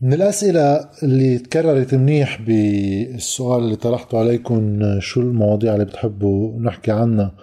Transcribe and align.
من 0.00 0.12
الأسئلة 0.12 0.90
اللي 1.02 1.38
تكررت 1.38 1.94
منيح 1.94 2.42
بالسؤال 2.42 3.62
اللي 3.62 3.76
طرحته 3.76 4.18
عليكم 4.18 4.80
شو 5.00 5.20
المواضيع 5.20 5.74
اللي 5.74 5.84
بتحبوا 5.84 6.60
نحكي 6.60 6.90
عنها 6.90 7.34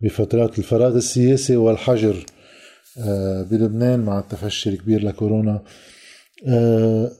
بفترات 0.00 0.58
الفراغ 0.58 0.96
السياسي 0.96 1.56
والحجر 1.56 2.26
آه، 2.98 3.42
بلبنان 3.42 4.00
مع 4.00 4.18
التفشي 4.18 4.70
الكبير 4.70 5.04
لكورونا. 5.04 5.62
آه، 6.48 7.10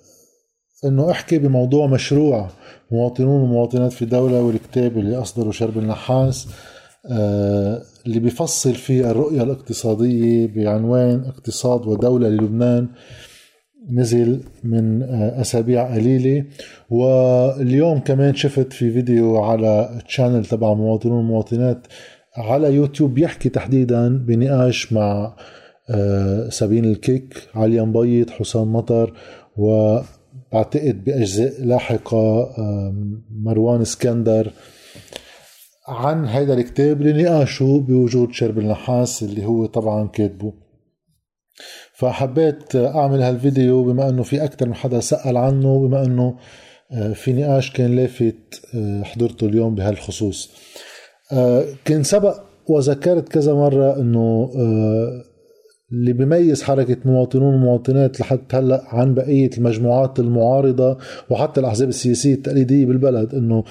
إنه 0.85 1.11
أحكي 1.11 1.39
بموضوع 1.39 1.87
مشروع 1.87 2.51
مواطنون 2.91 3.41
ومواطنات 3.41 3.93
في 3.93 4.05
دولة 4.05 4.43
والكتاب 4.43 4.99
اللي 4.99 5.17
أصدره 5.17 5.51
شرب 5.51 5.79
النحاس 5.79 6.49
آه، 7.11 7.83
اللي 8.07 8.21
بيفصل 8.21 8.75
فيه 8.75 9.11
الرؤية 9.11 9.43
الاقتصادية 9.43 10.47
بعنوان 10.47 11.25
اقتصاد 11.25 11.87
ودولة 11.87 12.29
للبنان. 12.29 12.89
نزل 13.91 14.41
من 14.65 15.03
أسابيع 15.13 15.95
قليلة. 15.95 16.45
واليوم 16.91 17.99
كمان 17.99 18.35
شفت 18.35 18.73
في 18.73 18.91
فيديو 18.91 19.37
على 19.37 19.99
channel 20.09 20.45
تبع 20.45 20.75
مواطنون 20.75 21.19
ومواطنات 21.19 21.87
على 22.37 22.75
يوتيوب 22.75 23.15
بيحكي 23.15 23.49
تحديدا 23.49 24.09
بنقاش 24.09 24.93
مع 24.93 25.37
آه، 25.91 26.49
سابين 26.49 26.85
الكيك 26.85 27.49
علي 27.55 27.81
مبيض 27.81 28.31
حسام 28.31 28.73
مطر 28.73 29.13
وبعتقد 29.57 31.05
بأجزاء 31.05 31.53
لاحقة 31.65 32.49
مروان 33.31 33.81
اسكندر 33.81 34.51
عن 35.89 36.27
هذا 36.27 36.55
الكتاب 36.55 37.03
لنقاشه 37.03 37.85
بوجود 37.89 38.33
شربل 38.33 38.59
نحاس 38.59 39.23
اللي 39.23 39.45
هو 39.45 39.67
طبعا 39.67 40.09
كاتبه. 40.09 40.53
فحبيت 41.95 42.77
أعمل 42.77 43.23
هالفيديو 43.23 43.85
بما 43.85 44.09
إنه 44.09 44.23
في 44.23 44.45
أكثر 44.45 44.67
من 44.67 44.75
حدا 44.75 45.01
سأل 45.01 45.37
عنه 45.37 45.79
بما 45.79 46.05
إنه 46.05 46.37
آه، 46.93 47.13
في 47.13 47.33
نقاش 47.33 47.71
كان 47.73 47.97
لافت 47.97 48.61
آه، 48.75 49.03
حضرته 49.03 49.47
اليوم 49.47 49.75
بهالخصوص. 49.75 50.51
كان 51.85 52.03
سبق 52.03 52.41
وذكرت 52.69 53.29
كذا 53.29 53.55
مرة 53.55 54.01
إنه 54.01 54.51
اللي 55.93 56.13
بيميز 56.13 56.63
حركة 56.63 56.97
مواطنون 57.05 57.55
ومواطنات 57.55 58.21
لحد 58.21 58.41
هلأ 58.53 58.85
عن 58.89 59.15
بقية 59.15 59.51
المجموعات 59.59 60.21
المعارضة 60.21 60.99
وحتى 61.31 61.61
الأحزاب 61.61 61.89
السياسية 61.89 62.35
التقليدية 62.35 62.87
بالبلد 62.87 63.35
إنه 63.35 63.65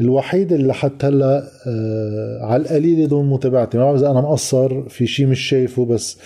الوحيد 0.00 0.52
اللي 0.52 0.74
حتى 0.74 1.06
هلأ 1.06 1.42
آه 1.66 2.38
على 2.42 2.62
القليل 2.62 3.08
دون 3.08 3.30
متابعتي. 3.30 3.78
ما 3.78 3.84
بعرف 3.84 3.98
إذا 3.98 4.10
أنا 4.10 4.20
مقصر 4.20 4.88
في 4.88 5.06
شيء 5.06 5.26
مش 5.26 5.40
شايفه 5.40 5.84
بس 5.84 6.18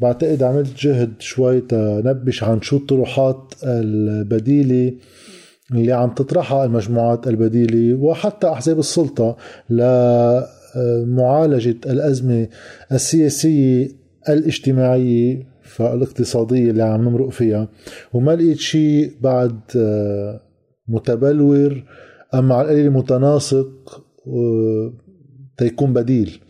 بعتقد 0.00 0.42
عملت 0.42 0.78
جهد 0.78 1.12
شوي 1.18 1.60
تنبش 1.60 2.44
عن 2.44 2.62
شو 2.62 2.76
الطروحات 2.76 3.54
البديلة 3.64 4.92
اللي 5.72 5.92
عم 5.92 6.10
تطرحها 6.10 6.64
المجموعات 6.64 7.28
البديلة 7.28 7.98
وحتى 7.98 8.48
أحزاب 8.48 8.78
السلطة 8.78 9.36
لمعالجة 10.76 11.76
الأزمة 11.86 12.48
السياسية 12.92 13.88
الاجتماعية 14.28 15.46
فالاقتصادية 15.62 16.70
اللي 16.70 16.82
عم 16.82 17.08
نمرق 17.08 17.28
فيها. 17.28 17.68
وما 18.12 18.36
لقيت 18.36 18.58
شيء 18.58 19.12
بعد 19.20 19.60
آه، 19.76 20.40
متبلور 20.88 21.84
أما 22.34 22.54
على 22.54 22.64
القليل 22.64 22.90
متناسق 22.90 24.02
تيكون 25.58 25.92
بديل. 25.92 26.40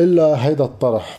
إلا 0.00 0.46
هيدا 0.46 0.64
الطرح. 0.64 1.18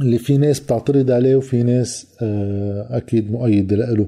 اللي 0.00 0.18
في 0.18 0.36
ناس 0.36 0.60
بتعترض 0.60 1.10
عليه 1.10 1.36
وفي 1.36 1.62
ناس 1.62 2.06
آه، 2.22 2.86
أكيد 2.90 3.30
مؤيدة 3.30 3.76
له 3.76 4.06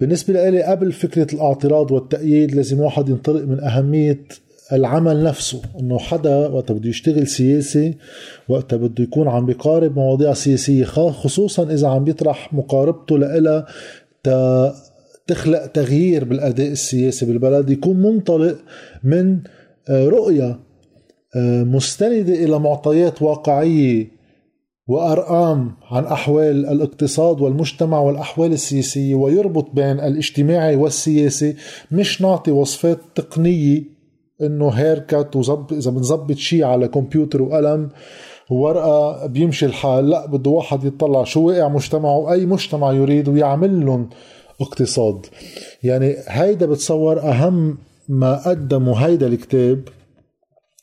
بالنسبة 0.00 0.50
لي 0.50 0.62
قبل 0.62 0.92
فكرة 0.92 1.34
الاعتراض 1.34 1.92
والتأييد 1.92 2.54
لازم 2.54 2.80
واحد 2.80 3.08
ينطلق 3.08 3.42
من 3.42 3.60
أهمية 3.60 4.24
العمل 4.72 5.22
نفسه 5.22 5.62
إنه 5.80 5.98
حدا 5.98 6.46
وقت 6.48 6.72
بده 6.72 6.88
يشتغل 6.88 7.26
سياسي 7.26 7.94
وقت 8.48 8.74
بده 8.74 9.04
يكون 9.04 9.28
عم 9.28 9.46
بيقارب 9.46 9.96
مواضيع 9.96 10.32
سياسية 10.32 10.84
خصوصا 10.84 11.72
إذا 11.72 11.88
عم 11.88 12.04
بيطرح 12.04 12.54
مقاربته 12.54 13.18
لإلها 13.18 13.66
تخلق 15.26 15.66
تغيير 15.66 16.24
بالأداء 16.24 16.68
السياسي 16.68 17.26
بالبلد 17.26 17.70
يكون 17.70 17.96
منطلق 17.96 18.58
من 19.04 19.38
آه، 19.88 20.08
رؤية 20.08 20.58
آه، 21.36 21.62
مستندة 21.62 22.34
إلى 22.34 22.58
معطيات 22.58 23.22
واقعية 23.22 24.15
وارقام 24.88 25.72
عن 25.90 26.04
أحوال 26.04 26.66
الاقتصاد 26.66 27.40
والمجتمع 27.40 28.00
والأحوال 28.00 28.52
السياسية 28.52 29.14
ويربط 29.14 29.70
بين 29.74 30.00
الاجتماعي 30.00 30.76
والسياسي. 30.76 31.56
مش 31.92 32.22
نعطي 32.22 32.50
وصفات 32.50 32.98
تقنية 33.14 33.82
إنه 34.42 34.68
هير 34.68 34.98
كات 34.98 35.36
وزب 35.36 35.72
إذا 35.72 35.90
بنظبط 35.90 36.36
شيء 36.36 36.64
على 36.64 36.88
كمبيوتر 36.88 37.42
وقلم 37.42 37.88
وورقه 38.50 39.26
بيمشي 39.26 39.66
الحال. 39.66 40.10
لا 40.10 40.26
بده 40.26 40.50
واحد 40.50 40.84
يطلع 40.84 41.24
شو 41.24 41.46
واقع 41.46 41.68
مجتمعه 41.68 42.32
أي 42.32 42.46
مجتمع 42.46 42.92
يريد 42.92 43.28
ويعمل 43.28 43.86
لهم 43.86 44.08
اقتصاد. 44.60 45.26
يعني 45.82 46.16
هيدا 46.28 46.66
بتصور 46.66 47.20
أهم 47.20 47.78
ما 48.08 48.48
قدمه 48.48 48.94
هيدا 48.96 49.26
الكتاب 49.26 49.88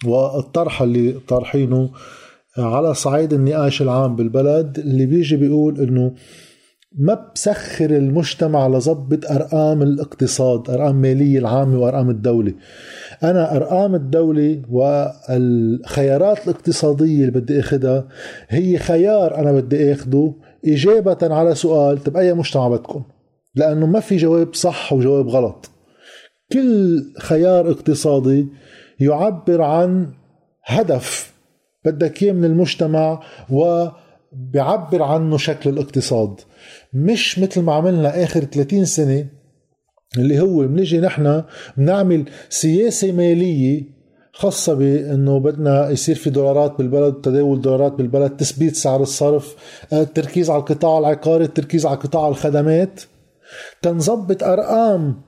والطرح 0.06 0.82
اللي 0.82 1.12
طارحينه 1.28 1.90
على 2.58 2.94
صعيد 2.94 3.34
النقاش 3.34 3.82
العام 3.82 4.16
بالبلد 4.16 4.80
اللي 4.80 5.06
بيجي 5.06 5.36
بيقول 5.36 5.82
إنه 5.82 6.14
ما 6.98 7.32
بسخر 7.36 7.90
المجتمع 7.90 8.68
لظبط 8.68 9.32
أرقام 9.32 9.82
الاقتصاد 9.82 10.70
أرقام 10.70 10.96
مالية 10.96 11.40
العامة 11.40 11.80
وأرقام 11.80 12.10
الدولة. 12.10 12.54
أنا 13.24 13.56
أرقام 13.56 13.96
الدولة 13.96 14.62
والخيارات 14.72 16.48
الاقتصادية 16.48 17.20
اللي 17.26 17.40
بدي 17.40 17.60
اخذها 17.60 18.08
هي 18.50 18.78
خيار 18.78 19.36
أنا 19.38 19.52
بدي 19.52 19.94
اخذه 19.94 20.36
إجابة 20.66 21.18
على 21.22 21.56
سؤال 21.56 22.04
طب 22.04 22.18
أي 22.18 22.34
مجتمع 22.34 22.68
بدكم؟ 22.68 23.04
لأنه 23.56 23.86
ما 23.86 24.00
في 24.00 24.18
جواب 24.18 24.54
صح 24.54 24.94
وجواب 24.94 25.28
غلط. 25.28 25.70
كل 26.54 27.04
خيار 27.20 27.72
اقتصادي 27.72 28.48
يعبر 29.00 29.62
عن 29.62 30.08
هدف 30.66 31.33
بدك 31.86 32.24
إياه 32.24 32.34
من 32.34 32.46
المجتمع 32.46 33.24
وبيعبر 33.50 35.04
عنه 35.04 35.38
شكل 35.38 35.70
الاقتصاد. 35.70 36.42
مش 36.94 37.40
مثل 37.40 37.62
ما 37.62 37.74
عملنا 37.74 38.24
آخر 38.24 38.44
30 38.44 38.86
سنة 38.86 39.26
اللي 40.18 40.40
هو 40.40 40.68
بنيجي 40.68 41.00
نحن 41.00 41.44
بنعمل 41.78 42.26
سياسة 42.50 43.12
مالية 43.12 43.84
خاصة 44.34 44.74
بأنه 44.74 45.40
بدنا 45.40 45.90
يصير 45.90 46.16
في 46.16 46.30
دولارات 46.30 46.78
بالبلد 46.78 47.14
تداول 47.14 47.62
دولارات 47.62 47.92
بالبلد 47.94 48.38
تثبيت 48.38 48.76
سعر 48.76 49.02
الصرف 49.02 49.56
التركيز 49.94 50.50
على 50.50 50.60
القطاع 50.60 51.00
العقاري 51.00 51.44
التركيز 51.44 51.86
على 51.86 51.98
قطاع 51.98 52.28
الخدمات. 52.28 53.02
تنظبط 53.82 54.44
أرقام 54.44 55.22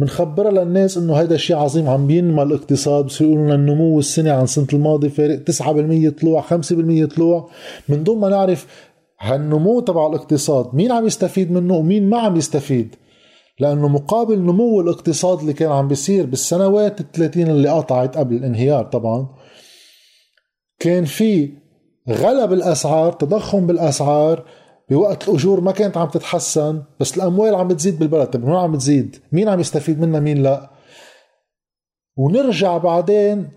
بنخبرها 0.00 0.50
للناس 0.50 0.96
إنه 0.96 1.14
هيدا 1.14 1.36
شيء 1.36 1.56
عظيم 1.56 1.88
عم 1.88 2.06
بينمى 2.06 2.42
الاقتصاد 2.42 3.04
بصيروا 3.04 3.32
يقولوا 3.32 3.46
لنا 3.46 3.54
النمو 3.54 3.98
السنة 3.98 4.32
عن 4.32 4.44
السنة 4.44 4.66
الماضيه 4.72 5.08
فارق 5.08 5.50
9% 5.50 6.20
طلوع 6.20 6.42
5% 6.42 7.04
طلوع. 7.14 7.50
من 7.88 8.04
دون 8.04 8.18
ما 8.18 8.28
نعرف 8.28 8.66
هالنمو 9.20 9.80
تبع 9.80 10.06
الاقتصاد 10.06 10.74
مين 10.74 10.92
عم 10.92 11.06
يستفيد 11.06 11.52
منه 11.52 11.76
ومين 11.76 12.08
ما 12.08 12.18
عم 12.18 12.36
يستفيد؟ 12.36 12.94
لأنه 13.60 13.88
مقابل 13.88 14.38
نمو 14.38 14.80
الاقتصاد 14.80 15.40
اللي 15.40 15.52
كان 15.52 15.70
عم 15.70 15.88
بيصير 15.88 16.26
بالسنوات 16.26 17.00
الثلاثين 17.00 17.48
اللي 17.48 17.68
قطعت 17.68 18.16
قبل 18.18 18.36
الانهيار 18.36 18.84
طبعا 18.84 19.28
كان 20.78 21.04
في 21.04 21.50
غلى 22.08 22.46
بالاسعار 22.46 23.12
تضخم 23.12 23.66
بالأسعار 23.66 24.44
بوقت 24.90 25.28
الأجور 25.28 25.60
ما 25.60 25.72
كانت 25.72 25.96
عم 25.96 26.08
تتحسن 26.08 26.82
بس 27.00 27.16
الأموال 27.16 27.54
عم 27.54 27.68
بتزيد 27.68 27.98
بالبلد. 27.98 28.26
طيب 28.26 28.44
وين 28.44 28.54
عم 28.54 28.72
بتزيد 28.72 29.16
مين 29.32 29.48
عم 29.48 29.60
يستفيد 29.60 30.00
منها 30.00 30.20
مين 30.20 30.42
لا؟ 30.42 30.70
ونرجع 32.16 32.78
بعدين 32.78 33.48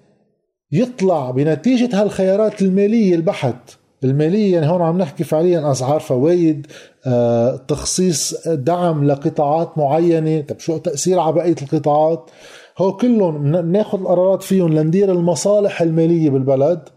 يطلع 0.72 1.32
بنتيجة 1.32 2.02
هالخيارات 2.02 2.62
المالية 2.62 3.16
البحت. 3.16 3.78
المالية 4.04 4.54
يعني 4.54 4.68
هون 4.68 4.82
عم 4.82 4.98
نحكي 4.98 5.24
فعليا 5.24 5.72
أسعار 5.72 6.00
فوائد 6.00 6.68
آه، 7.08 7.56
تخصيص 7.56 8.48
دعم 8.48 9.04
لقطاعات 9.04 9.78
معينة. 9.78 10.42
طب 10.42 10.60
شو 10.60 10.78
تأثير 10.78 11.20
على 11.20 11.34
بقية 11.34 11.56
القطاعات؟ 11.62 12.30
هو 12.78 12.98
كلهم 12.98 13.48
ناخذ 13.72 14.00
القرارات 14.00 14.44
فيهم 14.44 14.74
لندير 14.74 15.12
المصالح 15.12 15.82
المالية 15.82 16.30
بالبلد. 16.30 16.90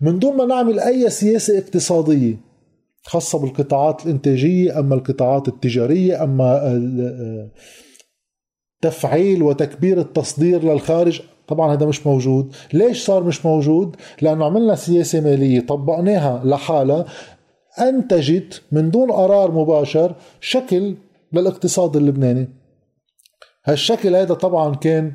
من 0.00 0.18
دون 0.18 0.36
ما 0.36 0.44
نعمل 0.44 0.80
أي 0.80 1.10
سياسة 1.10 1.58
اقتصادية 1.58 2.49
خاصة 3.02 3.38
بالقطاعات 3.38 4.06
الإنتاجية 4.06 4.78
أما 4.78 4.94
القطاعات 4.94 5.48
التجارية 5.48 6.24
أما 6.24 6.60
تفعيل 8.80 9.42
وتكبير 9.42 10.00
التصدير 10.00 10.64
للخارج 10.64 11.22
طبعا 11.48 11.72
هذا 11.72 11.86
مش 11.86 12.06
موجود. 12.06 12.54
ليش 12.72 13.04
صار 13.04 13.24
مش 13.24 13.46
موجود؟ 13.46 13.96
لأنه 14.22 14.44
عملنا 14.44 14.74
سياسة 14.74 15.20
مالية 15.20 15.60
طبقناها 15.60 16.42
لحالها. 16.44 17.04
أنتجت 17.80 18.62
من 18.72 18.90
دون 18.90 19.12
قرار 19.12 19.50
مباشر 19.50 20.14
شكل 20.40 20.94
للاقتصاد 21.32 21.96
اللبناني. 21.96 22.48
هالشكل 23.64 24.16
هذا 24.16 24.34
طبعا 24.34 24.74
كان 24.74 25.12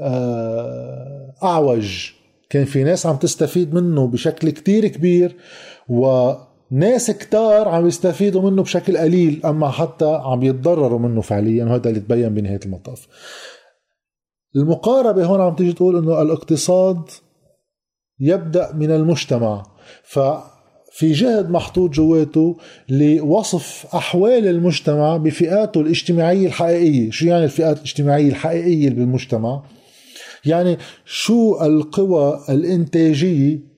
آه، 0.00 1.34
أعوج. 1.42 2.10
كان 2.50 2.64
في 2.64 2.84
ناس 2.84 3.06
عم 3.06 3.16
تستفيد 3.16 3.74
منه 3.74 4.06
بشكل 4.06 4.50
كتير 4.50 4.86
كبير 4.86 5.36
وناس 6.70 7.10
كتار 7.10 7.68
عم 7.68 7.86
يستفيدوا 7.86 8.50
منه 8.50 8.62
بشكل 8.62 8.96
قليل 8.96 9.40
أما 9.44 9.70
حتى 9.70 10.20
عم 10.24 10.42
يتضرروا 10.42 10.98
منه 10.98 11.20
فعليا 11.20 11.64
وهذا 11.64 11.88
اللي 11.88 12.00
تبين 12.00 12.34
بنهاية 12.34 12.60
المطاف. 12.66 13.08
المقاربة 14.56 15.24
هون 15.24 15.40
عم 15.40 15.54
تيجي 15.54 15.72
تقول 15.72 15.96
إنه 15.96 16.22
الاقتصاد 16.22 17.02
يبدأ 18.20 18.72
من 18.72 18.90
المجتمع. 18.90 19.62
ففي 20.04 21.12
جهد 21.12 21.50
محطوط 21.50 21.90
جواته 21.90 22.56
لوصف 22.88 23.86
أحوال 23.94 24.46
المجتمع 24.46 25.16
بفئاته 25.16 25.80
الاجتماعية 25.80 26.46
الحقيقية. 26.46 27.10
شو 27.10 27.26
يعني 27.26 27.44
الفئات 27.44 27.76
الاجتماعية 27.76 28.28
الحقيقية 28.28 28.90
بالمجتمع؟ 28.90 29.62
يعني 30.44 30.78
شو 31.04 31.62
القوى 31.62 32.40
الإنتاجية 32.48 33.69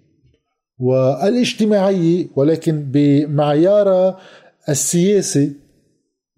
والاجتماعية 0.83 2.27
ولكن 2.37 2.83
بمعيارها 2.91 4.19
السياسي 4.69 5.53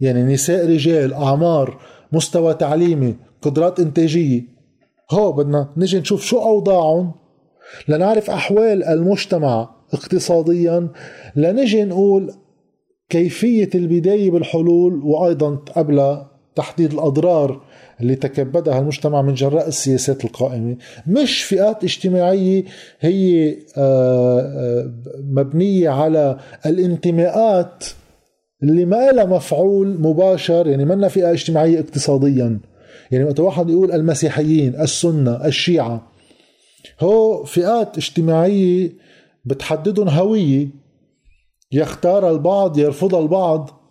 يعني 0.00 0.22
نساء 0.22 0.66
رجال 0.66 1.14
أعمار 1.14 1.80
مستوى 2.12 2.54
تعليمي 2.54 3.16
قدرات 3.42 3.80
إنتاجية. 3.80 4.42
هو 5.10 5.32
بدنا 5.32 5.72
نجي 5.76 5.98
نشوف 5.98 6.22
شو 6.22 6.38
أوضاعهم. 6.38 7.12
لنعرف 7.88 8.30
أحوال 8.30 8.84
المجتمع 8.84 9.70
اقتصاديا. 9.92 10.88
لنجي 11.36 11.84
نقول 11.84 12.32
كيفية 13.08 13.70
البداية 13.74 14.30
بالحلول 14.30 15.00
وأيضا 15.04 15.54
قبل 15.54 16.24
تحديد 16.56 16.92
الأضرار 16.92 17.60
اللي 18.00 18.14
تكبدها 18.14 18.78
المجتمع 18.78 19.22
من 19.22 19.34
جراء 19.34 19.68
السياسات 19.68 20.24
القائمة. 20.24 20.76
مش 21.06 21.42
فئات 21.42 21.84
اجتماعية 21.84 22.64
هي 23.00 23.50
آه، 23.76 24.40
آه، 24.40 24.92
مبنية 25.24 25.88
على 25.88 26.38
الانتماءات 26.66 27.84
اللي 28.62 28.84
ما 28.84 29.10
لها 29.10 29.24
مفعول 29.24 30.00
مباشر 30.00 30.66
يعني 30.66 30.84
منا 30.84 31.08
فئة 31.08 31.32
اجتماعية 31.32 31.80
اقتصاديا. 31.80 32.60
يعني 33.10 33.24
وقت 33.24 33.40
واحد 33.40 33.70
يقول 33.70 33.92
المسيحيين 33.92 34.80
السنة 34.80 35.46
الشيعة 35.46 36.12
هو 37.00 37.44
فئات 37.44 37.98
اجتماعية 37.98 38.92
بتحددهم 39.44 40.08
هوية 40.08 40.68
يختار 41.72 42.30
البعض 42.30 42.78
يرفض 42.78 43.14
البعض. 43.14 43.83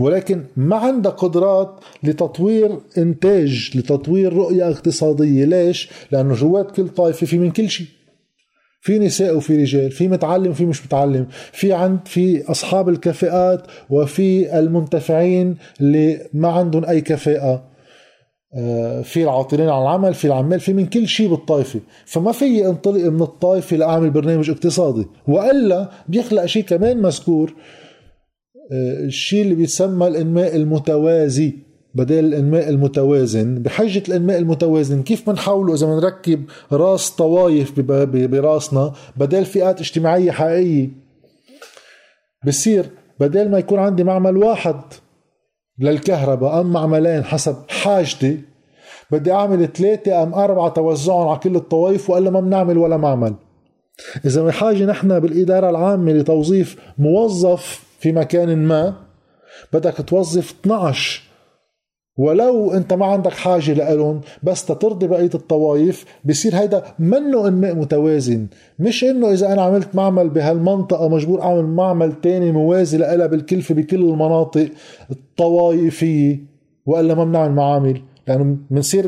ولكن 0.00 0.44
ما 0.56 0.76
عندها 0.76 1.12
قدرات 1.12 1.80
لتطوير 2.02 2.78
إنتاج 2.98 3.70
لتطوير 3.74 4.32
رؤية 4.32 4.68
اقتصادية. 4.68 5.44
ليش؟ 5.44 5.90
لأنه 6.12 6.34
جوات 6.34 6.70
كل 6.70 6.88
طائفة 6.88 7.26
في 7.26 7.38
من 7.38 7.50
كل 7.50 7.70
شيء. 7.70 7.86
في 8.80 8.98
نساء 8.98 9.36
وفي 9.36 9.56
رجال 9.56 9.90
في 9.90 10.08
متعلم 10.08 10.50
وفي 10.50 10.66
مش 10.66 10.86
متعلم. 10.86 11.26
في 11.52 11.72
عند 11.72 11.98
في 12.04 12.50
أصحاب 12.50 12.88
الكفاءات 12.88 13.66
وفي 13.90 14.58
المنتفعين 14.58 15.56
اللي 15.80 16.28
ما 16.32 16.48
عندهم 16.48 16.84
أي 16.84 17.00
كفاءة 17.00 17.74
آه، 18.56 19.02
في 19.02 19.22
العاطلين 19.22 19.68
على 19.68 19.82
العمل 19.82 20.14
في 20.14 20.24
العمال 20.24 20.60
في 20.60 20.72
من 20.72 20.86
كل 20.86 21.08
شيء 21.08 21.28
بالطائفة. 21.28 21.80
فما 22.06 22.32
في 22.32 22.66
انطلق 22.66 23.04
من 23.04 23.22
الطائفة 23.22 23.76
لأعمل 23.76 24.10
برنامج 24.10 24.50
اقتصادي. 24.50 25.06
وإلا 25.28 25.90
بيخلق 26.08 26.46
شيء 26.46 26.64
كمان 26.64 27.02
مذكور. 27.02 27.54
الشيء 28.72 29.42
اللي 29.42 29.54
بيتسمى 29.54 30.06
الإنماء 30.06 30.56
المتوازي 30.56 31.52
بدل 31.94 32.24
الإنماء 32.24 32.68
المتوازن 32.68 33.62
بحجة 33.62 34.02
الإنماء 34.08 34.38
المتوازن 34.38 35.02
كيف 35.02 35.30
بنحاوله 35.30 35.74
إذا 35.74 35.86
بنركب 35.86 36.44
راس 36.72 37.10
طوايف 37.10 37.80
براسنا 37.80 38.92
بدل 39.16 39.44
فئات 39.44 39.80
اجتماعية 39.80 40.30
حقيقية؟ 40.30 40.88
بصير 42.46 42.86
بدل 43.20 43.50
ما 43.50 43.58
يكون 43.58 43.78
عندي 43.78 44.04
معمل 44.04 44.36
واحد 44.36 44.80
للكهرباء 45.78 46.60
أم 46.60 46.72
معملين 46.72 47.24
حسب 47.24 47.56
حاجتي 47.68 48.40
بدي 49.10 49.32
أعمل 49.32 49.68
ثلاثة 49.72 50.22
أم 50.22 50.34
أربعة 50.34 50.68
توزعهم 50.68 51.28
على 51.28 51.38
كل 51.38 51.56
الطوائف 51.56 52.10
وإلا 52.10 52.30
ما 52.30 52.40
بنعمل 52.40 52.78
ولا 52.78 52.96
معمل. 52.96 53.34
إذا 54.24 54.42
بحاجة 54.42 54.84
نحن 54.84 55.20
بالإدارة 55.20 55.70
العامة 55.70 56.12
لتوظيف 56.12 56.76
موظف 56.98 57.84
في 58.04 58.12
مكان 58.12 58.58
ما 58.58 58.94
بدك 59.72 59.94
توظف 59.94 60.54
12 60.60 61.22
ولو 62.18 62.72
انت 62.72 62.92
ما 62.92 63.06
عندك 63.06 63.32
حاجة 63.32 63.94
لهم 63.94 64.20
بس 64.42 64.66
ترضي 64.66 65.06
بقية 65.06 65.30
الطوائف 65.34 66.04
بصير 66.24 66.56
هيدا 66.56 66.82
منه 66.98 67.48
إنماء 67.48 67.74
متوازن. 67.74 68.46
مش 68.78 69.04
إنه 69.04 69.32
إذا 69.32 69.52
أنا 69.52 69.62
عملت 69.62 69.94
معمل 69.94 70.28
بهالمنطقة 70.28 71.08
مجبور 71.08 71.42
أعمل 71.42 71.64
معمل 71.64 72.20
تاني 72.20 72.52
موازي 72.52 72.98
لها 72.98 73.26
بالكلفة 73.26 73.74
بكل 73.74 73.96
المناطق 73.96 74.68
الطوائفيه 75.10 76.40
وإلا 76.86 77.14
ما 77.14 77.24
بنعمل 77.24 77.54
معامل. 77.54 78.02
لأنه 78.28 78.56
بنصير 78.70 79.06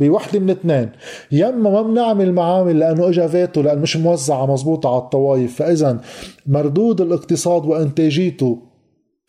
بوحدة 0.00 0.40
من 0.40 0.50
اثنين. 0.50 0.90
يا 1.32 1.48
إما 1.48 1.70
ما 1.70 1.82
بنعمل 1.82 2.32
معامل 2.32 2.78
لأنه 2.78 3.08
اجى 3.08 3.28
فيتو 3.28 3.62
لأنه 3.62 3.80
مش 3.80 3.96
موزعة 3.96 4.52
مزبوطة 4.52 4.88
على 4.94 5.02
الطوائف 5.02 5.56
فاذا 5.56 6.00
مردود 6.46 7.00
الاقتصاد 7.00 7.66
وإنتاجيته 7.66 8.62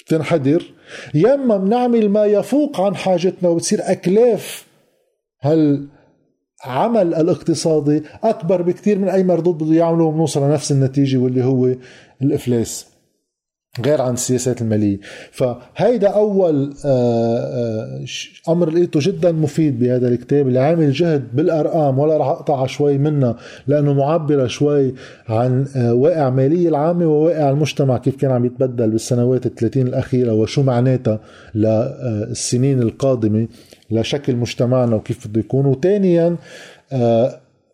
تنحدر. 0.07 0.73
يا 1.13 1.33
إما 1.33 1.57
بنعمل 1.57 2.09
ما 2.09 2.25
يفوق 2.25 2.81
عن 2.81 2.95
حاجتنا 2.95 3.49
وبتصير 3.49 3.79
أكلاف 3.83 4.65
هال 5.41 5.87
عمل 6.63 7.13
الاقتصادي 7.13 8.03
أكبر 8.23 8.61
بكثير 8.61 8.99
من 8.99 9.09
أي 9.09 9.23
مردود 9.23 9.57
بده 9.57 9.75
يعمله 9.75 10.03
وبنوصل 10.03 10.43
لنفس 10.43 10.71
النتيجة 10.71 11.17
واللي 11.17 11.43
هو 11.43 11.75
الإفلاس. 12.21 12.94
غير 13.85 14.01
عن 14.01 14.13
السياسات 14.13 14.61
المالية. 14.61 14.99
فهيدا 15.31 16.07
أول 16.07 16.73
آه، 16.85 17.37
آه، 17.37 18.05
أمر 18.49 18.69
لقيته 18.69 18.99
جدا 19.03 19.31
مفيد 19.31 19.79
بهذا 19.79 20.07
الكتاب. 20.07 20.47
اللي 20.47 20.59
عامل 20.59 20.91
جهد 20.91 21.27
بالأرقام 21.33 21.99
ولا 21.99 22.17
رح 22.17 22.27
أقطع 22.27 22.65
شوي 22.65 22.97
منها 22.97 23.35
لأنه 23.67 23.93
معبرة 23.93 24.47
شوي 24.47 24.93
عن 25.29 25.65
آه، 25.75 25.93
واقع 25.93 26.29
مالية 26.29 26.69
العامة 26.69 27.05
وواقع 27.05 27.49
المجتمع 27.49 27.97
كيف 27.97 28.15
كان 28.15 28.31
عم 28.31 28.45
يتبدل 28.45 28.89
بالسنوات 28.89 29.45
الثلاثين 29.45 29.87
الأخيرة 29.87 30.33
وشو 30.33 30.63
معناتها 30.63 31.19
للسنين 31.55 32.81
القادمة 32.81 33.47
لشكل 33.91 34.35
مجتمعنا 34.35 34.95
وكيف 34.95 35.27
بده 35.27 35.39
يكون. 35.39 35.65
وثانيا 35.65 36.35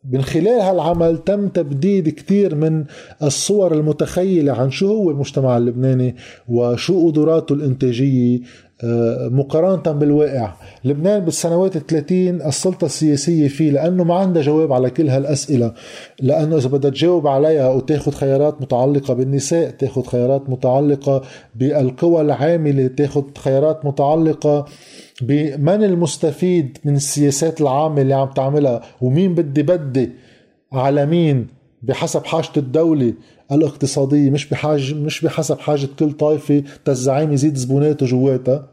من 0.10 0.22
خلال 0.22 0.62
هالعمل 0.62 1.18
تم 1.18 1.48
تبديد 1.48 2.10
كثير 2.10 2.56
من 2.56 2.86
الصور 3.24 3.74
المتخيلة 3.74 4.54
عن 4.54 4.72
شو 4.72 4.88
هو 4.88 5.12
المجتمع 5.12 5.58
اللبناني 5.58 6.16
وشو 6.50 7.08
قدراته 7.08 7.54
الإنتاجية 7.54 8.40
مقارنة 9.32 10.00
بالواقع. 10.00 10.54
لبنان 10.86 11.20
بالسنوات 11.20 11.76
الثلاثين 11.76 12.42
السلطة 12.42 12.86
السياسية 12.86 13.48
فيه 13.48 13.72
لأنه 13.72 14.04
ما 14.04 14.16
عندها 14.16 14.42
جواب 14.42 14.74
على 14.74 14.90
كل 14.90 15.10
هالأسئلة. 15.10 15.74
لأنه 16.22 16.58
إذا 16.58 16.70
بدها 16.70 16.92
تجاوب 16.92 17.28
عليها 17.28 17.70
وتاخد 17.70 18.14
خيارات 18.14 18.62
متعلقة 18.62 19.14
بالنساء 19.14 19.70
تاخد 19.70 20.08
خيارات 20.08 20.50
متعلقة 20.50 21.22
بالقوى 21.56 22.22
العاملة 22.22 22.88
تاخد 22.88 23.38
خيارات 23.38 23.86
متعلقة 23.86 24.66
بمن 25.22 25.84
المستفيد 25.84 26.78
من 26.86 26.96
السياسات 26.96 27.62
العامة 27.62 28.02
اللي 28.02 28.14
عم 28.14 28.30
تعملها 28.30 28.82
ومين 29.02 29.36
بدي 29.36 29.64
بدي 29.64 30.10
على 30.74 31.06
مين 31.06 31.48
بحسب 31.84 32.26
حاجة 32.26 32.48
الدولة 32.58 33.14
الاقتصادية 33.52 34.30
مش 34.30 34.50
بحاجة 34.50 34.94
مش 34.94 35.22
بحسب 35.22 35.60
حاجة 35.60 35.88
كل 36.00 36.12
طائفة 36.12 36.64
تزعيم 36.86 37.34
يزيد 37.34 37.56
زبوناته 37.56 38.06
جواتها. 38.06 38.71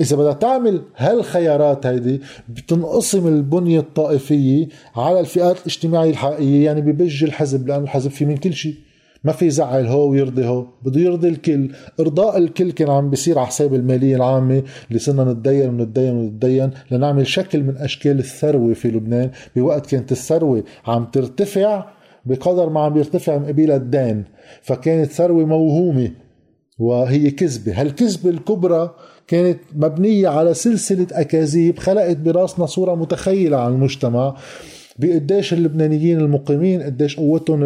إذا 0.00 0.16
بدها 0.16 0.32
تعمل 0.32 0.82
هالخيارات 0.96 1.86
هيدي 1.86 2.20
بتنقسم 2.48 3.26
البنية 3.26 3.80
الطائفية 3.80 4.68
على 4.96 5.20
الفئات 5.20 5.58
الاجتماعية 5.58 6.10
الحقيقية 6.10 6.64
يعني 6.64 6.80
ببج 6.80 7.24
الحزب 7.24 7.68
لأنه 7.68 7.84
الحزب 7.84 8.10
فيه 8.10 8.26
من 8.26 8.36
كل 8.36 8.52
شيء. 8.52 8.74
ما 9.24 9.32
في 9.32 9.46
يزعل 9.46 9.86
هو 9.86 10.08
ويرضي 10.08 10.46
هو 10.46 10.66
بده 10.82 11.00
يرضي 11.00 11.28
الكل. 11.28 11.70
إرضاء 12.00 12.38
الكل 12.38 12.72
كان 12.72 12.90
عم 12.90 13.10
بيصير 13.10 13.38
على 13.38 13.46
حساب 13.46 13.74
المالية 13.74 14.16
العامة 14.16 14.62
اللي 14.88 14.98
صرنا 14.98 15.32
نتدين 15.32 15.68
ونتدين 15.68 16.16
ونتدين 16.16 16.70
لنعمل 16.90 17.26
شكل 17.26 17.62
من 17.62 17.76
أشكال 17.76 18.18
الثروة 18.18 18.74
في 18.74 18.88
لبنان. 18.88 19.30
بوقت 19.56 19.86
كانت 19.86 20.12
الثروة 20.12 20.64
عم 20.86 21.04
ترتفع 21.04 21.86
بقدر 22.26 22.68
ما 22.68 22.80
عم 22.80 22.96
يرتفع 22.96 23.38
مقابلها 23.38 23.76
الدين 23.76 24.24
فكانت 24.62 25.10
ثروة 25.10 25.44
موهومة 25.44 26.10
وهي 26.78 27.30
كذبة. 27.30 27.80
هالكذبة 27.80 28.30
الكبرى 28.30 28.94
كانت 29.26 29.58
مبنية 29.76 30.28
على 30.28 30.54
سلسلة 30.54 31.06
أكاذيب 31.12 31.78
خلقت 31.78 32.16
براسنا 32.16 32.66
صورة 32.66 32.94
متخيلة 32.94 33.56
عن 33.56 33.72
المجتمع 33.72 34.36
بقديش 34.98 35.52
اللبنانيين 35.52 36.18
المقيمين 36.20 36.82
قديش 36.82 37.16
قوتهم 37.16 37.60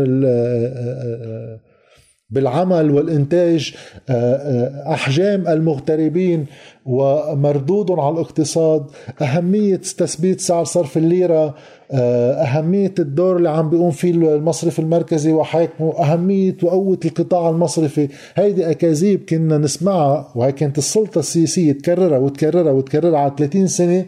بالعمل 2.30 2.90
والإنتاج 2.90 3.74
آه، 4.08 4.12
آه، 4.12 4.94
أحجام 4.94 5.48
المغتربين 5.48 6.46
ومردودهم 6.86 8.00
على 8.00 8.14
الاقتصاد. 8.14 8.86
أهمية 9.22 9.76
تثبيت 9.76 10.40
سعر 10.40 10.64
صرف 10.64 10.96
الليرة 10.96 11.54
آه، 11.92 12.32
أهمية 12.32 12.94
الدور 12.98 13.36
اللي 13.36 13.50
عم 13.50 13.70
بيقوم 13.70 13.90
فيه 13.90 14.10
المصرف 14.10 14.78
المركزي 14.78 15.32
وحاكمه 15.32 15.98
أهمية 15.98 16.56
وقوة 16.62 16.98
القطاع 17.04 17.50
المصرفي. 17.50 18.08
هيدي 18.34 18.70
أكاذيب 18.70 19.24
كنا 19.28 19.58
نسمعها 19.58 20.32
وهي 20.34 20.52
كانت 20.52 20.78
السلطة 20.78 21.18
السياسية 21.18 21.72
تكررها 21.72 22.18
وتكررها 22.18 22.72
وتكررها 22.72 23.18
على 23.18 23.32
30 23.38 23.66
سنة 23.66 24.06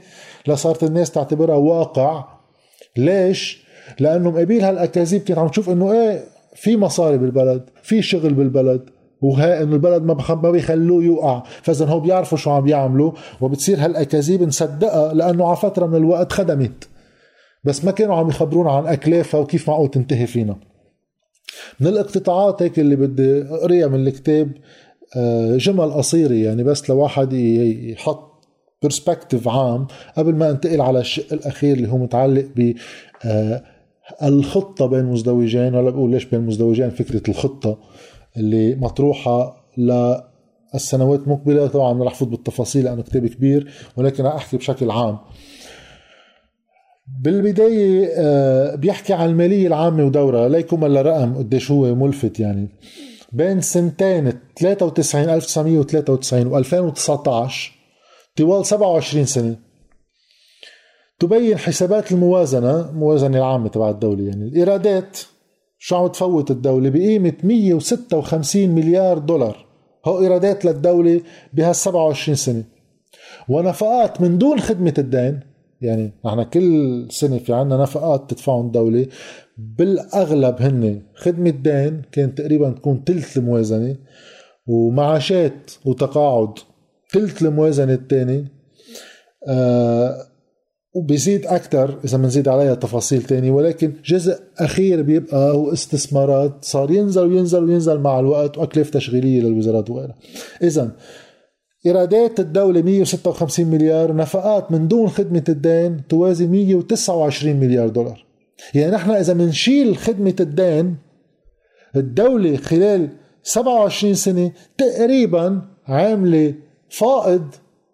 لصارت 0.49 0.85
الناس 0.85 1.11
تعتبرها 1.11 1.57
واقع. 1.57 2.25
ليش؟ 2.97 3.69
لأنه 4.01 4.31
مقابل 4.31 4.61
هالأكاذيب 4.61 5.23
كانت 5.23 5.39
عم 5.39 5.49
تشوف 5.49 5.71
إنه 5.71 5.93
إيه 5.93 6.38
في 6.55 6.77
مصاري 6.77 7.19
بالبلد 7.19 7.71
في 7.83 8.03
شغل 8.03 8.35
بالبلد 8.35 8.91
وهي 9.23 9.63
إنه 9.63 9.75
البلد 9.75 10.03
ما 10.03 10.35
ما 10.35 10.51
بيخلوه 10.51 11.05
يوقع. 11.05 11.43
فإذا 11.63 11.87
هو 11.87 12.01
بيعرفوا 12.01 12.39
شو 12.39 12.51
عم 12.51 12.65
بيعملوا 12.65 13.13
وبتصير 13.41 13.85
هالأكاذيب 13.85 14.43
نصدقها 14.43 15.15
لأنه 15.15 15.47
على 15.47 15.57
فترة 15.57 15.87
من 15.87 15.97
الوقت 15.97 16.33
خدمت. 16.33 16.89
بس 17.65 17.85
ما 17.85 17.91
كانوا 17.91 18.17
عم 18.17 18.29
يخبرونا 18.29 18.73
عن 18.73 18.87
أكلافها 18.87 19.41
وكيف 19.41 19.69
معقول 19.71 19.91
تنتهي 19.91 20.27
فينا. 20.27 20.57
من 21.81 21.87
الاقتطاعات 21.87 22.63
هيك 22.63 22.79
اللي 22.79 22.97
بدي 22.97 23.43
أقريها 23.43 23.87
من 23.87 24.07
الكتاب 24.07 24.53
آه، 25.17 25.57
جمل 25.57 25.93
قصيرة 25.93 26.35
يعني 26.35 26.65
بس 26.65 26.91
لواحد 26.91 27.33
يحط 27.33 28.29
برسبكتيف 28.83 29.49
عام 29.49 29.87
قبل 30.17 30.35
ما 30.35 30.51
انتقل 30.51 30.81
على 30.81 31.01
الشق 31.01 31.33
الأخير 31.33 31.77
اللي 31.77 31.89
هو 31.89 31.99
متعلق 31.99 32.45
ب 32.57 32.73
الخطة 34.23 34.87
بين 34.87 35.05
مزدوجين 35.05 35.75
ولا 35.75 35.91
بقول 35.91 36.11
ليش 36.11 36.25
بين 36.25 36.41
مزدوجين؟ 36.41 36.91
فكرة 36.91 37.31
الخطة 37.31 37.79
اللي 38.37 38.75
مطروحة 38.75 39.65
للسنوات 39.79 41.21
المقبلة. 41.21 41.67
طبعا 41.67 42.05
رح 42.05 42.15
فوت 42.15 42.29
بالتفاصيل 42.29 42.85
لأنه 42.85 43.03
كتاب 43.03 43.27
كبير 43.27 43.73
ولكن 43.97 44.25
رح 44.25 44.35
أحكي 44.35 44.57
بشكل 44.57 44.91
عام. 44.91 45.19
بالبداية 47.23 48.09
آه، 48.17 48.75
بيحكي 48.75 49.13
عن 49.13 49.29
المالية 49.29 49.67
العامة 49.67 50.05
ودورها. 50.05 50.49
ليكم 50.49 50.85
إلا 50.85 51.03
رقم 51.03 51.37
قديش 51.37 51.71
هو 51.71 51.95
ملفت 51.95 52.41
يعني. 52.41 52.69
بين 53.33 53.61
سنتين 53.61 54.33
93 54.57 55.29
1993 55.29 56.47
و 56.47 56.59
2019 56.59 57.73
طوال 58.37 58.67
27 58.67 59.25
سنة. 59.25 59.68
تبين 61.19 61.59
حسابات 61.59 62.13
الموازنة 62.13 62.91
الموازنة 62.91 63.39
العامة 63.39 63.69
تبع 63.69 63.91
الدولة 63.91 64.25
يعني 64.25 64.49
الإيرادات 64.49 65.19
شو 65.79 65.97
عم 65.97 66.07
تفوت 66.07 66.51
الدولة؟ 66.51 66.91
بقيمة 66.91 67.33
156 67.45 68.69
مليار 68.71 69.19
دولار. 69.19 69.67
هو 70.07 70.21
إيرادات 70.21 70.65
للدولة 70.65 71.21
بهال 71.53 71.77
27 71.77 72.37
سنة. 72.37 72.65
ونفقات 73.49 74.21
من 74.21 74.39
دون 74.39 74.61
خدمة 74.61 74.95
الدين 74.99 75.41
يعني 75.81 76.13
نحن 76.25 76.43
كل 76.43 77.07
سنة 77.11 77.39
في 77.39 77.53
عنا 77.53 77.77
نفقات 77.77 78.31
تدفعهم 78.31 78.67
الدولة. 78.67 79.07
بالأغلب 79.59 80.63
هن 80.63 81.03
خدمة 81.15 81.51
دين 81.51 82.03
كان 82.13 82.35
تقريبا 82.35 82.71
تكون 82.71 83.05
تلت 83.05 83.37
الموازنة. 83.37 83.97
ومعاشات 84.67 85.71
وتقاعد 85.85 86.53
تلت 87.13 87.43
الموازنة 87.43 87.93
الثاني 87.93 88.49
آه 89.49 90.17
وبيزيد 90.99 91.47
أكثر 91.47 91.99
إذا 92.05 92.19
بنزيد 92.19 92.49
عليها 92.49 92.75
تفاصيل 92.75 93.23
تانية 93.23 93.51
ولكن 93.51 93.93
جزء 94.05 94.39
أخير 94.59 95.03
بيبقى 95.03 95.53
هو 95.53 95.73
استثمارات. 95.73 96.53
صار 96.65 96.91
ينزل 96.91 97.23
وينزل 97.23 97.65
وينزل 97.65 97.99
مع 97.99 98.19
الوقت 98.21 98.59
وأكلاف 98.59 98.91
تشغيلية 98.91 99.41
للوزارات 99.41 99.91
وغيرها. 99.91 100.15
إذا 100.63 100.91
إيرادات 101.87 102.41
الدولة 102.41 102.83
156 102.83 103.67
مليار 103.67 104.17
نفقات 104.17 104.73
من 104.73 104.89
دون 104.89 105.09
خدمة 105.09 105.45
الدين 105.49 106.07
توازي 106.09 106.47
129 106.47 107.57
مليار 107.57 107.89
دولار. 107.89 108.25
يعني 108.75 108.93
نحن 108.93 109.11
إذا 109.11 109.33
بنشيل 109.33 109.97
خدمة 109.97 110.35
الدين 110.41 110.97
الدولة 111.97 112.57
خلال 112.57 113.09
27 113.43 114.15
سنة 114.15 114.53
تقريبا 114.79 115.63
عاملة 115.87 116.55
فائض 116.89 117.43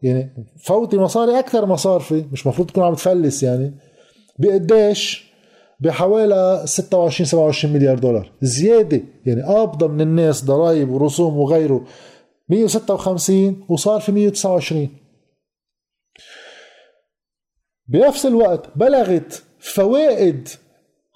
يعني 0.04 0.46
فوتي 0.56 0.96
مصاري 0.96 1.38
أكثر 1.38 1.66
مصارفي 1.66 2.24
مش 2.32 2.46
مفروض 2.46 2.68
تكون 2.68 2.84
عم 2.84 2.94
تفلس 2.94 3.42
يعني. 3.42 3.74
بقديش؟ 4.38 5.34
بحوالي 5.80 6.62
26 6.64 7.26
27 7.26 7.74
مليار 7.74 7.98
دولار. 7.98 8.32
زيادة. 8.42 9.00
يعني 9.26 9.42
قابضه 9.42 9.88
من 9.88 10.00
الناس 10.00 10.44
ضرائب 10.44 10.90
ورسوم 10.90 11.38
وغيره. 11.38 11.84
156 12.48 13.64
وصار 13.68 14.00
في 14.00 14.12
129 14.12 14.88
بنفس 17.88 18.26
الوقت 18.26 18.66
بلغت 18.76 19.42
فوائد 19.58 20.48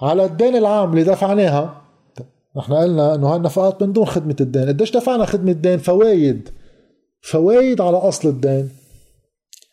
على 0.03 0.25
الدين 0.25 0.57
العام 0.57 0.91
اللي 0.91 1.05
دفعناها. 1.05 1.83
نحن 2.57 2.75
قلنا 2.75 3.15
إنه 3.15 3.35
هالنفقات 3.35 3.83
من 3.83 3.93
دون 3.93 4.07
خدمة 4.07 4.37
الدين. 4.41 4.69
قديش 4.69 4.91
دفعنا 4.91 5.25
خدمة 5.25 5.51
الدين؟ 5.51 5.79
فوايد 5.79 6.49
فوايد 7.21 7.81
على 7.81 7.97
أصل 7.97 8.29
الدين. 8.29 8.71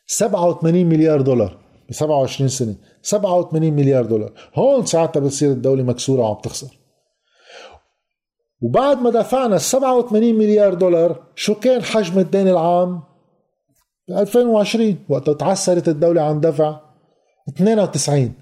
87 0.07 0.85
مليار 0.85 1.21
دولار 1.21 1.57
ب 1.89 1.93
27 1.93 2.49
سنة. 2.49 2.75
87 3.01 3.73
مليار 3.73 4.05
دولار. 4.05 4.31
هون 4.55 4.85
ساعتها 4.85 5.19
بتصير 5.19 5.51
الدولة 5.51 5.83
مكسورة 5.83 6.21
وعم 6.21 6.41
تخسر. 6.41 6.67
وبعد 8.61 9.01
ما 9.01 9.09
دفعنا 9.09 9.57
87 9.57 10.35
مليار 10.35 10.73
دولار 10.73 11.23
شو 11.35 11.55
كان 11.55 11.83
حجم 11.83 12.19
الدين 12.19 12.47
العام؟ 12.47 13.01
ب 14.07 14.11
2020 14.11 14.97
وقت 15.09 15.29
تعثرت 15.29 15.87
الدولة 15.87 16.21
عن 16.21 16.39
دفع 16.39 16.79
92 17.49 18.33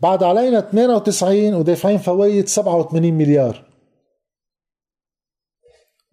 بعد 0.00 0.22
علينا 0.22 0.58
92 0.58 1.54
ودافعين 1.54 1.98
فوايد 1.98 2.48
87 2.48 3.14
مليار. 3.14 3.65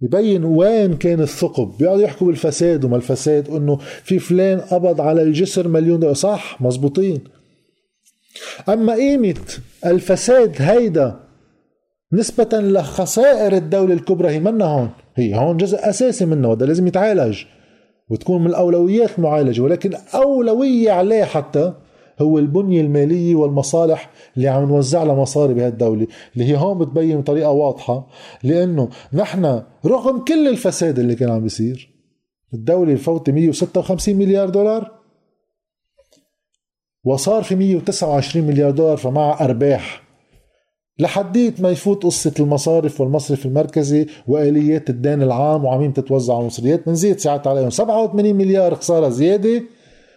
ببين 0.04 0.44
وين 0.44 0.98
كان 0.98 1.22
الثقب. 1.22 1.78
بيقعدوا 1.80 2.04
يحكوا 2.04 2.28
بالفساد 2.28 2.86
وما 2.86 2.96
الفساد 2.96 3.50
إنه 3.50 3.80
في 4.04 4.20
فلان 4.20 4.60
قبض 4.60 5.02
على 5.02 5.22
الجسر 5.22 5.68
مليون 5.68 6.00
دولار. 6.00 6.16
صح 6.16 6.62
مزبوطين. 6.62 7.20
أما 8.70 8.94
قيمة 8.94 9.36
الفساد 9.86 10.56
هيدا 10.60 11.20
نسبة 12.14 12.60
لخسائر 12.60 13.54
الدولة 13.54 13.94
الكبرى 13.94 14.30
هي 14.30 14.40
منا 14.40 14.66
هون. 14.66 14.90
هي 15.16 15.36
هون 15.36 15.58
جزء 15.58 15.90
أساسي 15.90 16.26
منه 16.26 16.50
وده 16.50 16.66
لازم 16.66 16.88
يتعالج 16.88 17.44
وتكون 18.10 18.42
من 18.42 18.48
الأولويات 18.48 19.10
المعالجة 19.18 19.62
ولكن 19.62 19.94
أولوية 20.16 20.92
عليه 20.92 21.24
حتى 21.24 21.74
هو 22.22 22.40
البنية 22.40 22.82
المالية 22.82 23.36
والمصالح 23.36 24.10
اللي 24.38 24.48
عم 24.48 24.64
نوزع 24.64 25.04
لها 25.04 25.16
مصاري 25.16 25.54
بهالدولة 25.54 26.08
اللي 26.34 26.46
هي 26.46 26.58
هون 26.58 26.78
بتبين 26.78 27.22
بطريقة 27.22 27.52
واضحة 27.52 28.08
لأنه 28.44 28.90
نحن 29.14 29.64
رغم 29.86 30.24
كل 30.24 30.48
الفساد 30.48 31.00
اللي 31.00 31.16
كان 31.16 31.30
عم 31.30 31.40
بيصير 31.44 31.94
الدولة 32.54 32.96
فوت 32.96 33.30
156 33.30 34.16
مليار 34.16 34.50
دولار 34.50 34.92
وصار 37.04 37.44
في 37.44 37.56
129 37.56 38.48
مليار 38.48 38.72
دولار 38.72 38.98
فمع 38.98 39.38
أرباح. 39.42 40.04
لحديت 41.00 41.62
ما 41.62 41.70
يفوت 41.70 42.04
قصة 42.04 42.34
المصارف 42.40 43.02
والمصرف 43.02 43.46
المركزي 43.46 44.08
وآليات 44.28 44.90
الدين 44.90 45.24
العام 45.24 45.66
وعمين 45.66 45.94
تتوزع 45.94 46.34
على 46.34 46.42
المصريات 46.42 46.86
بنزيد 46.86 47.20
ساعات 47.20 47.48
عليهم 47.48 47.70
87 47.70 48.36
مليار 48.36 48.76
خسارة 48.76 49.10
زيادة 49.10 49.64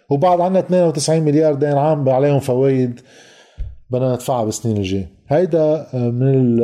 وبعد 0.09 0.41
عنا 0.41 0.59
92 0.59 1.21
مليار 1.21 1.53
دين 1.53 1.77
عام 1.77 2.09
عليهم 2.09 2.39
فوائد 2.39 3.01
بدنا 3.89 4.13
ندفعها 4.13 4.45
بالسنين 4.45 4.77
الجاية. 4.77 5.09
هيدا 5.27 5.87
آه، 5.93 6.09
من 6.09 6.55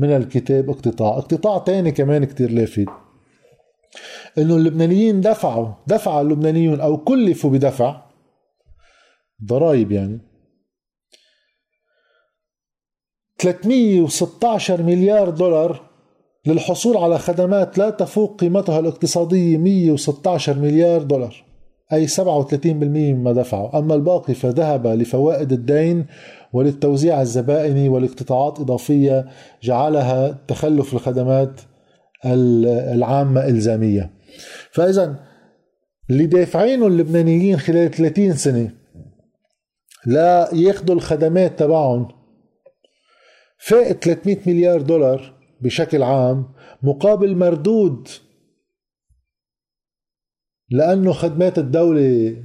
من 0.00 0.16
الكتاب 0.16 0.70
اقتطاع. 0.70 1.18
اقتطاع 1.18 1.58
تاني 1.58 1.92
كمان 1.92 2.24
كتير 2.24 2.50
لافت. 2.50 2.88
إنه 4.38 4.56
اللبنانيين 4.56 5.20
دفعوا 5.20 5.68
دفع 5.86 6.20
اللبنانيون 6.20 6.80
أو 6.80 6.96
كلفوا 6.96 7.50
بدفع 7.50 8.02
ضرائب 9.44 9.92
يعني. 9.92 10.20
316 13.38 14.82
مليار 14.82 15.30
دولار 15.30 15.80
للحصول 16.46 16.96
على 16.96 17.18
خدمات 17.18 17.78
لا 17.78 17.90
تفوق 17.90 18.40
قيمتها 18.40 18.78
الاقتصادية 18.78 19.56
116 19.58 20.58
مليار 20.58 21.02
دولار. 21.02 21.51
أي 21.92 22.06
37% 22.08 23.12
مما 23.12 23.32
دفعوا. 23.32 23.78
أما 23.78 23.94
الباقي 23.94 24.34
فذهب 24.34 24.86
لفوائد 24.86 25.52
الدين 25.52 26.06
وللتوزيع 26.52 27.20
الزبائني 27.20 27.88
والاقتطاعات 27.88 28.60
إضافية 28.60 29.26
جعلها 29.62 30.38
تخلف 30.48 30.94
الخدمات 30.94 31.60
العامة 32.24 33.46
إلزامية. 33.48 34.10
فإذا 34.70 35.16
اللي 36.10 36.26
دافعينه 36.26 36.86
اللبنانيين 36.86 37.56
خلال 37.56 37.90
30 37.90 38.32
سنة 38.32 38.70
لا 40.06 40.48
ياخذوا 40.52 40.94
الخدمات 40.94 41.58
تبعهم 41.58 42.08
فاق 43.58 43.92
300 43.92 44.36
مليار 44.46 44.80
دولار 44.80 45.34
بشكل 45.60 46.02
عام 46.02 46.44
مقابل 46.82 47.36
مردود 47.36 48.08
لأنه 50.72 51.12
خدمات 51.12 51.58
الدولة 51.58 52.36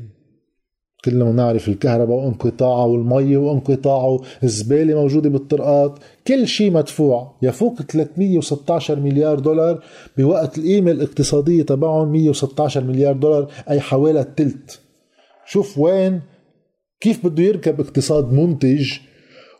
كلنا 1.05 1.31
بنعرف 1.31 1.67
الكهرباء 1.67 2.17
وانقطاعها 2.17 2.85
والمي 2.85 3.37
وانقطاعه 3.37 4.21
الزباله 4.43 4.95
موجودة 4.95 5.29
بالطرقات. 5.29 5.99
كل 6.27 6.47
شيء 6.47 6.71
مدفوع. 6.71 7.37
يفوق 7.41 7.81
316 7.81 8.99
مليار 8.99 9.39
دولار 9.39 9.83
بوقت 10.17 10.57
القيمة 10.57 10.91
الاقتصادية 10.91 11.63
تبعهم 11.63 12.11
116 12.11 12.83
مليار 12.83 13.13
دولار 13.13 13.51
أي 13.69 13.79
حوالي 13.79 14.19
الثلث 14.19 14.75
شوف 15.45 15.77
وين 15.77 16.21
كيف 17.01 17.27
بده 17.27 17.43
يركب 17.43 17.79
اقتصاد 17.79 18.33
منتج 18.33 18.93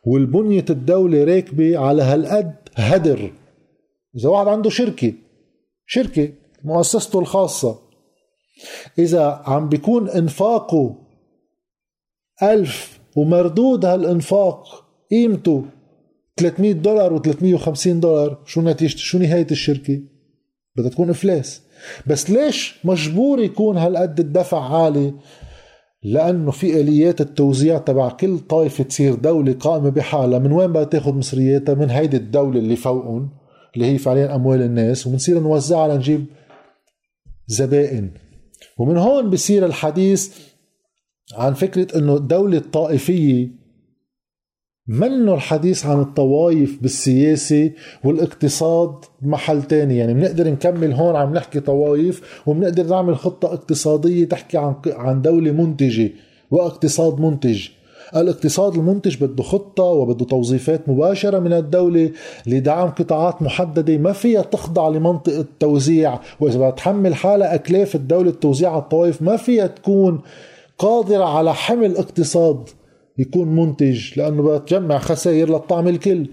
والبنية 0.06 0.66
الدولة 0.70 1.24
راكبة 1.24 1.78
على 1.78 2.04
هالقد 2.04 2.56
هدر. 2.76 3.32
إذا 4.16 4.30
واحد 4.30 4.48
عنده 4.48 4.70
شركة 4.70 5.14
شركة 5.86 6.30
مؤسسته 6.64 7.20
الخاصة 7.20 7.87
إذا 9.00 9.42
عم 9.46 9.70
بيكون 9.70 10.10
إنفاقه 10.10 10.96
ألف 12.44 13.00
ومردود 13.16 13.86
هالإنفاق 13.86 14.86
قيمته 15.12 15.66
300 16.38 16.72
دولار 16.74 17.20
و350 17.20 17.88
دولار 17.88 18.42
شو 18.46 18.62
نتيجة 18.62 18.98
شو 18.98 19.18
نهاية 19.18 19.48
الشركة؟ 19.52 20.02
بدها 20.76 20.90
تكون 20.90 21.10
إفلاس. 21.10 21.62
بس 22.08 22.30
ليش 22.30 22.76
مجبور 22.84 23.40
يكون 23.40 23.78
هالقد 23.78 24.20
الدفع 24.20 24.76
عالي؟ 24.76 25.14
لأنه 26.04 26.52
في 26.52 26.82
آليات 26.82 27.22
التوزيع 27.22 27.78
تبع 27.78 28.10
كل 28.10 28.40
طائفة 28.40 28.84
تصير 28.84 29.16
دولة 29.16 29.54
قائمة 29.54 29.90
بحالها. 29.90 30.40
من 30.40 30.52
وين 30.52 30.68
بدها 30.68 30.84
تاخذ 30.84 31.14
مصرياتها؟ 31.14 31.76
من 31.76 31.90
هيدي 31.90 32.18
الدولة 32.18 32.60
اللي 32.60 32.76
فوقهم 32.76 33.30
اللي 33.76 33.86
هي 33.86 33.98
فعليا 33.98 34.36
أموال 34.36 34.62
الناس. 34.62 35.08
وبنصير 35.08 35.40
نوزعها 35.40 35.88
لنجيب 35.96 36.26
زبائن. 37.48 38.12
ومن 38.78 38.98
هون 38.98 39.30
بصير 39.30 39.66
الحديث 39.66 40.38
عن 41.34 41.54
فكرة 41.54 41.98
إنه 41.98 42.16
الدولة 42.16 42.58
الطائفية 42.58 43.48
منه 44.88 45.34
الحديث 45.34 45.86
عن 45.86 46.00
الطوائف 46.02 46.82
بالسياسة 46.82 47.72
والاقتصاد 48.04 48.96
محل 49.22 49.64
تاني. 49.64 49.98
يعني 49.98 50.14
بنقدر 50.14 50.50
نكمل 50.50 50.94
هون 50.94 51.16
عم 51.16 51.34
نحكي 51.34 51.60
طوائف 51.60 52.42
وبنقدر 52.48 52.88
نعمل 52.88 53.18
خطة 53.18 53.54
اقتصادية 53.54 54.26
تحكي 54.26 54.58
عن 54.58 54.76
عن 54.88 55.22
دولة 55.22 55.52
منتجة 55.52 56.12
واقتصاد 56.52 57.20
منتج. 57.20 57.68
الاقتصاد 58.16 58.76
المنتج 58.76 59.24
بده 59.24 59.44
خطة 59.44 59.84
وبده 59.84 60.26
توظيفات 60.26 60.90
مباشرة 60.90 61.40
من 61.40 61.54
الدولة 61.54 62.12
لدعم 62.46 62.90
قطاعات 62.90 63.42
محددة 63.42 63.98
ما 63.98 64.12
فيها 64.12 64.42
تخضع 64.42 64.90
لمنطقة 64.90 65.46
توزيع 65.60 66.20
وإذا 66.40 66.58
بدها 66.58 66.70
تحمل 66.70 67.16
حالها 67.16 67.56
أكلاف 67.56 67.96
الدولة 67.96 68.30
التوزيع 68.30 68.72
على 68.72 68.82
الطوائف 68.82 69.22
ما 69.22 69.38
فيها 69.38 69.68
تكون 69.68 70.22
قادرة 70.78 71.24
على 71.24 71.54
حمل 71.54 71.98
اقتصاد 71.98 72.70
يكون 73.18 73.56
منتج 73.56 74.20
لأنه 74.20 74.44
بدها 74.44 74.58
تجمع 74.58 74.98
خسائر 74.98 75.50
للطعم 75.50 75.88
الكل. 75.88 76.30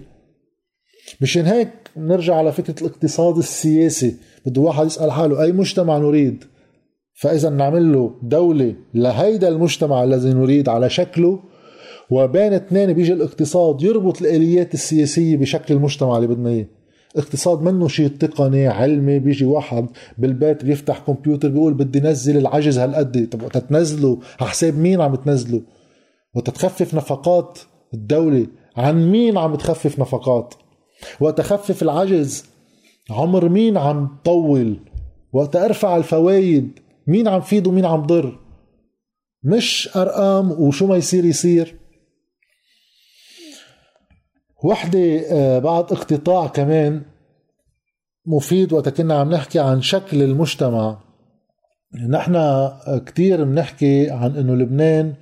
مشان 1.21 1.45
هيك 1.45 1.69
نرجع 1.97 2.35
على 2.35 2.51
فكرة 2.51 2.75
الاقتصاد 2.81 3.37
السياسي 3.37 4.15
بده 4.45 4.61
واحد 4.61 4.85
يسأل 4.85 5.11
حاله 5.11 5.43
أي 5.43 5.51
مجتمع 5.51 5.97
نريد؟ 5.97 6.43
فإذا 7.15 7.49
نعمل 7.49 7.93
له 7.93 8.11
دولة 8.23 8.75
لهيدا 8.93 9.47
المجتمع 9.47 10.03
الذي 10.03 10.33
نريد 10.33 10.69
على 10.69 10.89
شكله 10.89 11.39
وبين 12.09 12.53
اثنين 12.53 12.93
بيجي 12.93 13.13
الاقتصاد 13.13 13.81
يربط 13.81 14.21
الآليات 14.21 14.73
السياسية 14.73 15.37
بشكل 15.37 15.73
المجتمع 15.73 16.15
اللي 16.15 16.27
بدنا 16.27 16.49
إياه. 16.49 16.65
اقتصاد 17.17 17.61
منه 17.61 17.87
شيء 17.87 18.07
تقني 18.07 18.67
علمي 18.67 19.19
بيجي 19.19 19.45
واحد 19.45 19.87
بالبيت 20.17 20.65
بيفتح 20.65 20.99
كمبيوتر 20.99 21.49
بيقول 21.49 21.73
بدي 21.73 21.99
نزل 21.99 22.37
العجز 22.37 22.79
هالقد. 22.79 23.29
طب 23.31 23.43
وقت 23.43 23.57
تنزله؟ 23.57 24.19
على 24.39 24.49
حساب 24.49 24.77
مين 24.77 25.01
عم 25.01 25.15
تنزله؟ 25.15 25.61
وقت 26.35 26.49
تخفف 26.49 26.93
نفقات 26.93 27.59
الدولة 27.93 28.47
عن 28.77 29.11
مين 29.11 29.37
عم 29.37 29.55
تخفف 29.55 29.99
نفقات؟ 29.99 30.53
وقت 31.19 31.37
تخفف 31.37 31.83
العجز 31.83 32.45
عمر 33.09 33.49
مين 33.49 33.77
عم 33.77 34.09
طول؟ 34.25 34.79
وقت 35.33 35.55
أرفع 35.55 35.97
الفوايد 35.97 36.79
مين 37.07 37.27
عم 37.27 37.41
فيد 37.41 37.67
ومين 37.67 37.85
عم 37.85 38.01
ضر؟ 38.05 38.39
مش 39.43 39.89
أرقام 39.95 40.51
وشو 40.51 40.87
ما 40.87 40.95
يصير 40.95 41.25
يصير. 41.25 41.75
وحدة 44.65 45.21
آه، 45.31 45.59
بعد 45.59 45.83
اقتطاع 45.91 46.47
كمان 46.47 47.01
مفيد 48.25 48.73
وقت 48.73 48.89
كنا 48.89 49.13
عم 49.13 49.29
نحكي 49.29 49.59
عن 49.59 49.81
شكل 49.81 50.23
المجتمع. 50.23 50.97
نحن 52.09 52.67
كتير 53.05 53.43
بنحكي 53.43 54.09
عن 54.09 54.35
إنه 54.35 54.55
لبنان 54.55 55.13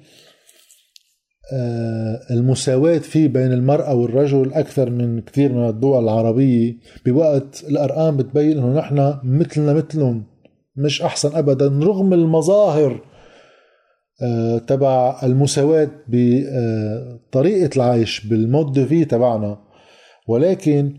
آه، 1.53 2.19
المساواة 2.31 2.97
فيه 2.97 3.27
بين 3.27 3.53
المرأة 3.53 3.95
والرجل 3.95 4.53
أكثر 4.53 4.89
من 4.89 5.21
كثير 5.21 5.53
من 5.53 5.69
الدول 5.69 6.03
العربية. 6.03 6.75
بوقت 7.05 7.63
الأرقام 7.63 8.17
بتبين 8.17 8.57
أنه 8.57 8.79
نحن 8.79 9.19
مثلنا 9.23 9.73
مثلهم 9.73 10.23
مش 10.75 11.01
أحسن 11.01 11.35
أبدا 11.35 11.67
رغم 11.67 12.13
المظاهر 12.13 12.91
آه، 12.91 13.12
تبع 14.67 15.19
المساواة 15.23 15.89
بطريقة 16.07 17.69
العيش 17.75 18.27
بالمود 18.27 18.85
في 18.85 19.05
تبعنا. 19.05 19.57
ولكن 20.27 20.97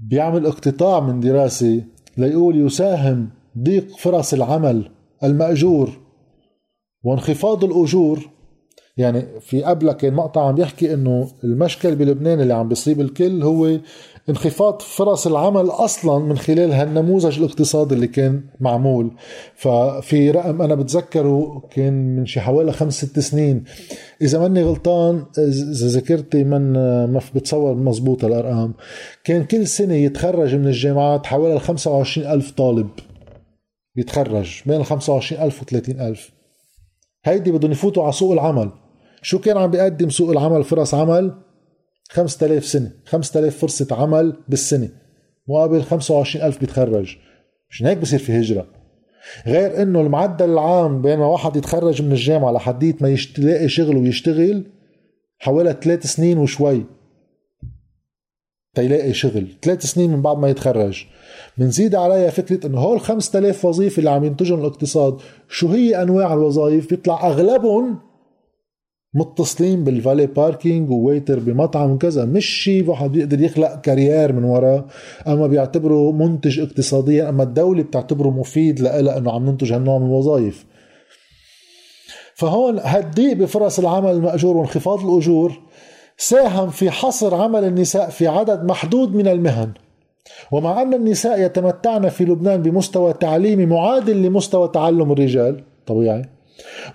بيعمل 0.00 0.46
اقتطاع 0.46 1.00
من 1.00 1.20
دراسة 1.20 1.82
ليقول 2.16 2.66
يساهم 2.66 3.30
ضيق 3.58 3.96
فرص 3.96 4.34
العمل 4.34 4.90
المأجور 5.24 5.90
وانخفاض 7.02 7.64
الأجور 7.64 8.30
يعني 8.96 9.40
في 9.40 9.62
قبلها 9.62 9.92
كان 9.92 10.14
مقطع 10.14 10.48
عم 10.48 10.60
يحكي 10.60 10.94
إنه 10.94 11.28
المشكل 11.44 11.96
بلبنان 11.96 12.40
اللي 12.40 12.54
عم 12.54 12.68
بيصيب 12.68 13.00
الكل 13.00 13.42
هو 13.42 13.78
انخفاض 14.28 14.82
فرص 14.82 15.26
العمل 15.26 15.70
أصلا 15.70 16.18
من 16.18 16.38
خلال 16.38 16.72
هالنموذج 16.72 17.38
الاقتصادي 17.38 17.94
اللي 17.94 18.06
كان 18.06 18.42
معمول. 18.60 19.10
ففي 19.54 20.30
رقم 20.30 20.62
أنا 20.62 20.74
بتذكره 20.74 21.62
كان 21.70 22.16
من 22.16 22.26
شي 22.26 22.40
حوالي 22.40 22.72
خمس 22.72 23.04
ست 23.04 23.18
سنين. 23.18 23.64
إذا 24.22 24.38
ماني 24.38 24.62
غلطان 24.62 25.24
إذا 25.38 25.88
ذاكرتي 25.88 26.44
من 26.44 26.72
ما 27.12 27.20
بتصور 27.34 27.74
مزبوطة 27.74 28.26
الأرقام 28.26 28.74
كان 29.24 29.44
كل 29.44 29.66
سنة 29.66 29.94
يتخرج 29.94 30.54
من 30.54 30.66
الجامعات 30.66 31.26
حوالي 31.26 31.60
25 31.60 32.26
ألف 32.26 32.50
طالب. 32.50 32.88
يتخرج 33.96 34.62
بين 34.66 34.80
ال 34.80 34.86
25 34.86 35.42
ألف 35.42 35.62
و 35.62 35.64
30 35.64 36.00
ألف. 36.00 36.30
هيدي 37.24 37.52
بدهم 37.52 37.72
يفوتوا 37.72 38.02
على 38.02 38.12
سوق 38.12 38.32
العمل. 38.32 38.70
شو 39.24 39.38
كان 39.38 39.56
عم 39.56 39.70
بيقدم 39.70 40.10
سوق 40.10 40.30
العمل؟ 40.30 40.64
فرص 40.64 40.94
عمل 40.94 41.34
5000 42.10 42.66
سنة 42.66 42.92
5000 43.06 43.58
فرصة 43.58 43.86
عمل 43.90 44.36
بالسنة 44.48 44.88
مقابل 45.48 45.82
25000 45.82 46.60
بيتخرج. 46.60 47.16
مشان 47.70 47.86
هيك 47.86 47.98
بصير 47.98 48.18
في 48.18 48.40
هجرة؟ 48.40 48.66
غير 49.46 49.82
إنه 49.82 50.00
المعدل 50.00 50.50
العام 50.50 51.02
بين 51.02 51.18
ما 51.18 51.26
واحد 51.26 51.56
يتخرج 51.56 52.02
من 52.02 52.12
الجامعة 52.12 52.52
لحديت 52.52 53.02
ما 53.02 53.16
يلاقي 53.38 53.68
شغل 53.68 53.96
ويشتغل 53.96 54.64
حوالي 55.38 55.76
ثلاث 55.82 56.06
سنين 56.06 56.38
وشوي 56.38 56.84
تيلاقي 58.74 59.12
شغل 59.12 59.46
ثلاث 59.62 59.86
سنين 59.86 60.10
من 60.10 60.22
بعد 60.22 60.38
ما 60.38 60.48
يتخرج. 60.48 61.04
بنزيد 61.58 61.94
عليها 61.94 62.30
فكرة 62.30 62.66
إنه 62.66 62.78
هول 62.78 63.00
5000 63.00 63.64
وظيفة 63.64 63.98
اللي 63.98 64.10
عم 64.10 64.24
ينتجهم 64.24 64.60
الاقتصاد 64.60 65.20
شو 65.48 65.68
هي 65.68 66.02
أنواع 66.02 66.32
الوظائف؟ 66.34 66.90
بيطلع 66.90 67.26
أغلبهم 67.26 68.13
متصلين 69.14 69.84
بال 69.84 69.96
valet 69.96 70.26
parking 70.26 70.90
و 70.90 70.97
waiter 70.97 71.38
بمطعم 71.38 71.90
وكذا. 71.90 72.24
مش 72.24 72.46
شيء 72.46 72.90
واحد 72.90 73.12
بيقدر 73.12 73.40
يخلق 73.40 73.80
career 73.80 74.32
من 74.32 74.44
وراه 74.44 74.84
أما 75.28 75.46
بيعتبره 75.46 76.12
منتج 76.12 76.60
اقتصاديا 76.60 77.28
أما 77.28 77.42
الدولة 77.42 77.82
بتعتبره 77.82 78.30
مفيد 78.30 78.80
لها 78.80 79.18
إنه 79.18 79.32
عم 79.32 79.46
ننتج 79.46 79.72
هالنوع 79.72 79.98
من 79.98 80.06
الوظائف. 80.06 80.66
فهون 82.34 82.78
هالضيق 82.78 83.36
بفرص 83.36 83.78
العمل 83.78 84.10
المأجور 84.10 84.56
وانخفاض 84.56 85.00
الأجور 85.06 85.52
ساهم 86.16 86.70
في 86.70 86.90
حصر 86.90 87.34
عمل 87.34 87.64
النساء 87.64 88.10
في 88.10 88.26
عدد 88.26 88.64
محدود 88.64 89.14
من 89.14 89.28
المهن. 89.28 89.72
ومع 90.52 90.82
أن 90.82 90.94
النساء 90.94 91.40
يتمتعن 91.40 92.08
في 92.08 92.24
لبنان 92.24 92.62
بمستوى 92.62 93.12
تعليمي 93.12 93.66
معادل 93.66 94.22
لمستوى 94.22 94.68
تعلم 94.68 95.12
الرجال 95.12 95.62
طبيعي. 95.86 96.33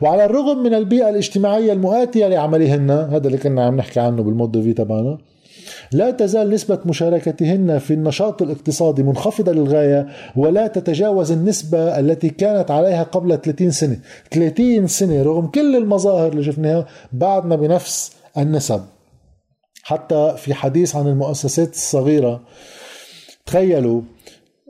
وعلى 0.02 0.26
الرغم 0.26 0.64
من 0.64 0.74
البيئة 0.74 1.10
الاجتماعية 1.10 1.74
المؤاتية 1.74 2.28
لعملهن 2.28 2.92
هذا 2.92 3.28
اللي 3.28 3.38
كنا 3.38 3.66
عم 3.66 3.78
نحكي 3.78 4.00
عنه 4.00 4.24
بالمود 4.24 4.62
في 4.62 4.74
تبعنا 4.74 5.18
لا 5.92 6.12
تزال 6.12 6.50
نسبة 6.50 6.80
مشاركتهن 6.86 7.80
في 7.80 7.94
النشاط 7.94 8.42
الاقتصادي 8.42 9.04
منخفضة 9.04 9.52
للغاية 9.52 10.08
ولا 10.36 10.68
تتجاوز 10.68 11.32
النسبة 11.32 12.00
التي 12.00 12.30
كانت 12.30 12.72
عليها 12.72 13.04
قبل 13.04 13.42
30 13.42 13.72
سنة. 13.72 14.00
30 14.32 14.88
سنة 14.88 15.24
رغم 15.24 15.48
كل 15.48 15.76
المظاهر 15.76 16.32
اللي 16.32 16.44
شفناها 16.44 16.86
بعدنا 17.14 17.56
بنفس 17.56 18.12
النسب. 18.38 18.82
حتى 19.84 20.34
في 20.38 20.54
حديث 20.54 20.96
عن 20.96 21.08
المؤسسات 21.08 21.74
الصغيرة 21.74 22.42
تخيلوا 23.46 24.02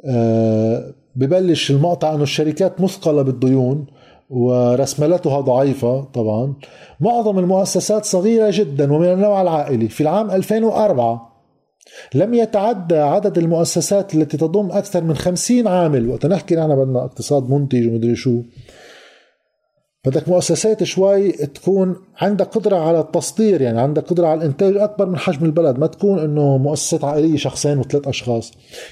آه، 0.05 0.93
ببلش 1.15 1.71
المقطع 1.71 2.13
انه 2.13 2.23
الشركات 2.23 2.81
مثقلة 2.81 3.21
بالديون 3.21 3.85
ورسملتها 4.29 5.41
ضعيفة 5.41 6.01
طبعا. 6.01 6.53
معظم 6.99 7.39
المؤسسات 7.39 8.05
صغيرة 8.05 8.49
جدا 8.53 8.93
ومن 8.93 9.11
النوع 9.11 9.41
العائلي. 9.41 9.89
في 9.89 10.01
العام 10.01 10.31
2004 10.31 11.29
لم 12.15 12.33
يتعدى 12.33 12.97
عدد 12.97 13.37
المؤسسات 13.37 14.15
التي 14.15 14.37
تضم 14.37 14.71
أكثر 14.71 15.03
من 15.03 15.15
50 15.15 15.67
عامل. 15.67 16.09
وقت 16.09 16.25
نحكي 16.25 16.55
نحن 16.55 16.75
بدنا 16.75 17.05
اقتصاد 17.05 17.49
منتج 17.49 17.87
ومدري 17.87 18.15
شو. 18.15 18.41
بدك 20.05 20.29
مؤسسات 20.29 20.83
شوي 20.83 21.31
تكون 21.31 21.95
عندها 22.17 22.45
قدرة 22.45 22.77
على 22.77 22.99
التصدير 22.99 23.61
يعني 23.61 23.81
عندها 23.81 24.03
قدرة 24.03 24.27
على 24.27 24.37
الإنتاج 24.37 24.77
أكبر 24.77 25.05
من 25.05 25.17
حجم 25.17 25.45
البلد. 25.45 25.79
ما 25.79 25.87
تكون 25.87 26.19
إنه 26.19 26.57
مؤسسات 26.57 27.03
عائلية 27.03 27.37
شخصين 27.37 27.77
وثلاث 27.77 28.07
أشخاص. 28.07 28.51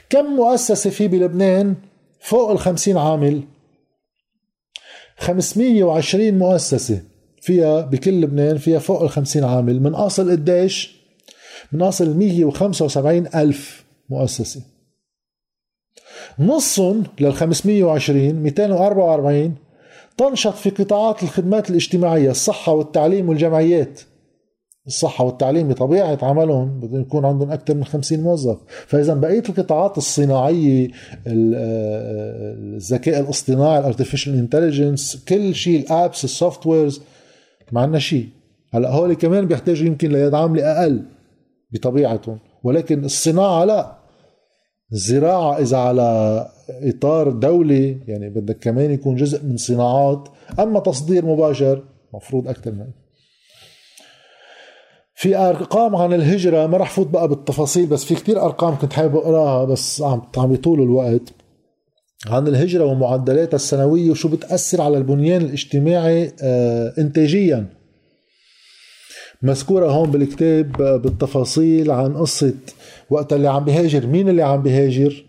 كم 0.10 0.26
مؤسسة 0.26 0.89
في 0.89 1.08
بلبنان 1.08 1.76
فوق 2.19 2.52
ال 2.52 2.60
50 2.60 2.97
عامل؟ 2.97 3.43
520 5.17 6.34
مؤسسة 6.38 7.01
فيها 7.41 7.82
بكل 7.82 8.21
لبنان 8.21 8.58
فيها 8.58 8.80
فوق 8.80 9.01
ال 9.01 9.10
50 9.10 9.43
عامل 9.43 9.82
من 9.82 9.93
أصل 9.93 10.32
قديش؟ 10.32 10.97
من 11.71 11.82
أصل 11.82 12.17
175 12.17 13.27
ألف 13.36 13.86
مؤسسة 14.10 14.62
نصهم 16.39 17.03
لل 17.19 17.34
520 17.34 18.34
244 18.34 19.56
تنشط 20.17 20.53
في 20.53 20.69
قطاعات 20.69 21.23
الخدمات 21.23 21.69
الاجتماعية 21.69 22.32
الصحة 22.32 22.71
والتعليم 22.71 23.30
والجمعيات 23.30 24.01
الصحة 24.88 25.26
والتعليم 25.26 25.67
بطبيعة 25.67 26.17
عملهم 26.21 26.80
بدهم 26.80 27.02
يكون 27.02 27.26
عندهم 27.26 27.52
أكثر 27.52 27.76
من 27.76 27.84
50 27.84 28.19
موظف. 28.19 28.58
فإذا 28.88 29.13
بقية 29.13 29.43
القطاعات 29.50 29.97
الصناعية 29.97 30.88
الذكاء 31.28 33.19
الاصطناعي 33.19 33.80
ال 33.80 33.85
artificial 33.85 34.38
intelligence 34.38 35.23
كل 35.28 35.56
شيء 35.56 35.86
ال 35.86 35.92
apps 35.92 36.17
ال 36.17 36.23
softwares 36.23 37.02
ما 37.71 37.82
عندنا 37.82 38.00
شيء. 38.00 38.30
هلأ 38.73 38.91
هول 38.91 39.13
كمان 39.13 39.45
بيحتاجوا 39.45 39.88
يمكن 39.88 40.12
ليد 40.12 40.34
عاملة 40.34 40.63
أقل 40.63 41.04
بطبيعتهم. 41.71 42.39
ولكن 42.63 43.06
الصناعة 43.06 43.65
لا. 43.65 43.97
الزراعة 44.91 45.58
إذا 45.58 45.78
على 45.78 46.50
إطار 46.69 47.32
دولي 47.32 47.97
يعني 48.08 48.30
بدك 48.30 48.60
كمان 48.60 48.91
يكون 48.91 49.15
جزء 49.15 49.43
من 49.43 49.58
صناعات. 49.58 50.30
أما 50.60 50.80
تصدير 50.80 51.26
مباشر 51.26 51.84
مفروض 52.13 52.47
أكثر 52.47 52.71
من 52.71 52.88
في 55.19 55.38
ارقام 55.38 55.95
عن 55.95 56.13
الهجرة 56.13 56.67
ما 56.67 56.77
رح 56.77 56.89
فوت 56.91 57.08
بقى 57.08 57.27
بالتفاصيل 57.27 57.86
بس 57.86 58.03
في 58.06 58.15
كتير 58.15 58.41
أرقام 58.45 58.77
كنت 58.77 58.93
حابب 58.93 59.15
أقراها 59.15 59.65
بس 59.65 60.01
عم 60.01 60.21
عم 60.38 60.53
يطول 60.53 60.82
الوقت. 60.82 61.21
عن 62.27 62.47
الهجرة 62.47 62.86
ومعدلاتها 62.86 63.56
السنوية 63.56 64.12
وشو 64.12 64.30
بتأثر 64.30 64.82
على 64.82 64.97
البنيان 64.97 65.41
الاجتماعي 65.41 66.32
آه 66.41 66.93
انتاجيا. 66.97 67.65
مذكورة 69.41 69.88
هون 69.91 70.12
بالكتاب 70.12 70.71
بالتفاصيل 71.01 71.91
عن 71.91 72.17
قصة 72.17 72.53
وقت 73.10 73.34
اللي 73.34 73.47
عم 73.47 73.65
بيهاجر 73.65 74.08
مين 74.08 74.30
اللي 74.30 74.41
عم 74.43 74.62
بيهاجر 74.63 75.25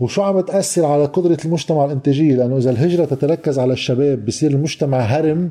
وشو 0.00 0.22
عم 0.22 0.40
تأثر 0.40 0.84
على 0.84 1.04
قدرة 1.04 1.36
المجتمع 1.44 1.84
الإنتاجية؟ 1.84 2.36
لأنه 2.36 2.56
إذا 2.56 2.70
الهجرة 2.70 3.04
تتركز 3.04 3.58
على 3.58 3.72
الشباب 3.72 4.24
بصير 4.24 4.50
المجتمع 4.50 4.98
هرم 4.98 5.50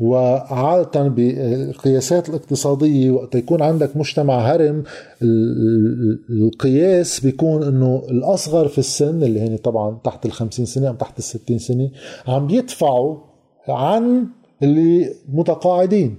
وعادة 0.00 1.08
بالقياسات 1.08 2.28
الاقتصادية 2.28 3.10
وقت 3.10 3.34
يكون 3.34 3.62
عندك 3.62 3.96
مجتمع 3.96 4.38
هرم 4.38 4.82
القياس 6.30 7.20
بيكون 7.20 7.62
إنه 7.62 8.02
الأصغر 8.10 8.68
في 8.68 8.78
السن 8.78 9.22
اللي 9.22 9.40
هن 9.40 9.56
طبعا 9.56 9.98
تحت 10.04 10.26
ال 10.26 10.32
50 10.32 10.66
سنة 10.66 10.88
أو 10.88 10.94
تحت 10.94 11.18
ال 11.18 11.24
60 11.24 11.58
سنة 11.58 11.90
عم 12.28 12.46
بيدفعوا 12.46 13.16
عن 13.68 14.26
اللي 14.62 15.14
متقاعدين. 15.32 16.16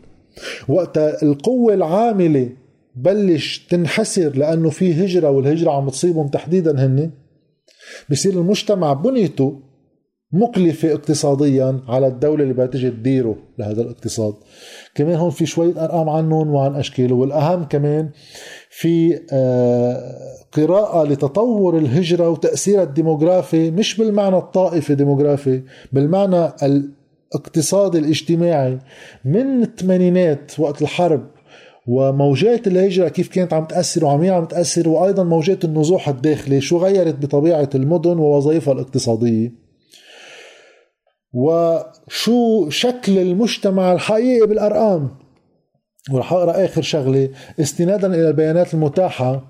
وقت 0.70 0.98
القوة 0.98 1.74
العاملة 1.74 2.50
بلش 2.96 3.68
تنحسر 3.70 4.38
لأنه 4.38 4.70
في 4.70 5.06
هجرة 5.06 5.30
والهجرة 5.30 5.72
عم 5.72 5.90
تصيبهم 5.90 6.28
تحديدا 6.28 6.86
هن 6.86 7.12
بصير 8.12 8.34
المجتمع 8.34 8.94
بنيته 8.94 9.60
مكلفة 10.32 10.94
اقتصاديا 10.94 11.80
على 11.88 12.08
الدولة 12.08 12.44
اللي 12.44 12.54
بدها 12.54 12.66
تجي 12.66 12.90
تديره 12.90 13.36
لهذا 13.58 13.82
الاقتصاد. 13.82 14.34
كمان 14.96 15.16
هون 15.16 15.30
في 15.30 15.46
شوية 15.46 15.84
أرقام 15.84 16.10
عنهم 16.10 16.50
وعن 16.54 16.76
أشكاله. 16.76 17.16
والأهم 17.16 17.64
كمان 17.64 18.10
في 18.70 19.20
آه، 19.32 20.14
قراءة 20.52 21.04
لتطور 21.04 21.78
الهجرة 21.78 22.30
وتأثيرها 22.30 22.84
الديموغرافي 22.84 23.72
مش 23.72 23.98
بالمعنى 23.98 24.38
الطائفي 24.38 24.96
ديموغرافي 24.96 25.64
بالمعنى 25.94 26.52
الاقتصادي 26.64 27.98
الاجتماعي. 27.98 28.80
من 29.26 29.64
الثمانينات 29.64 30.60
وقت 30.60 30.82
الحرب 30.82 31.28
وموجات 31.92 32.68
الهجرة 32.68 33.08
كيف 33.08 33.28
كانت 33.28 33.54
عم 33.54 33.66
تأثر 33.66 34.06
وعم 34.06 34.30
عم 34.30 34.46
تأثر 34.46 34.90
وأيضا 34.90 35.24
موجات 35.24 35.66
النزوح 35.66 36.10
الداخلي 36.10 36.62
شو 36.62 36.78
غيرت 36.78 37.16
بطبيعة 37.16 37.70
المدن 37.76 38.18
ووظائفها 38.18 38.74
الاقتصادية؟ 38.74 39.52
وشو 41.34 42.70
شكل 42.70 43.18
المجتمع 43.18 43.94
الحقيقي 43.94 44.48
بالأرقام؟ 44.48 45.10
ورح 46.12 46.34
أقرأ 46.34 46.66
آخر 46.66 46.82
شغلة 46.82 47.30
استنادا 47.60 48.08
إلى 48.08 48.28
البيانات 48.28 48.74
المتاحة 48.74 49.44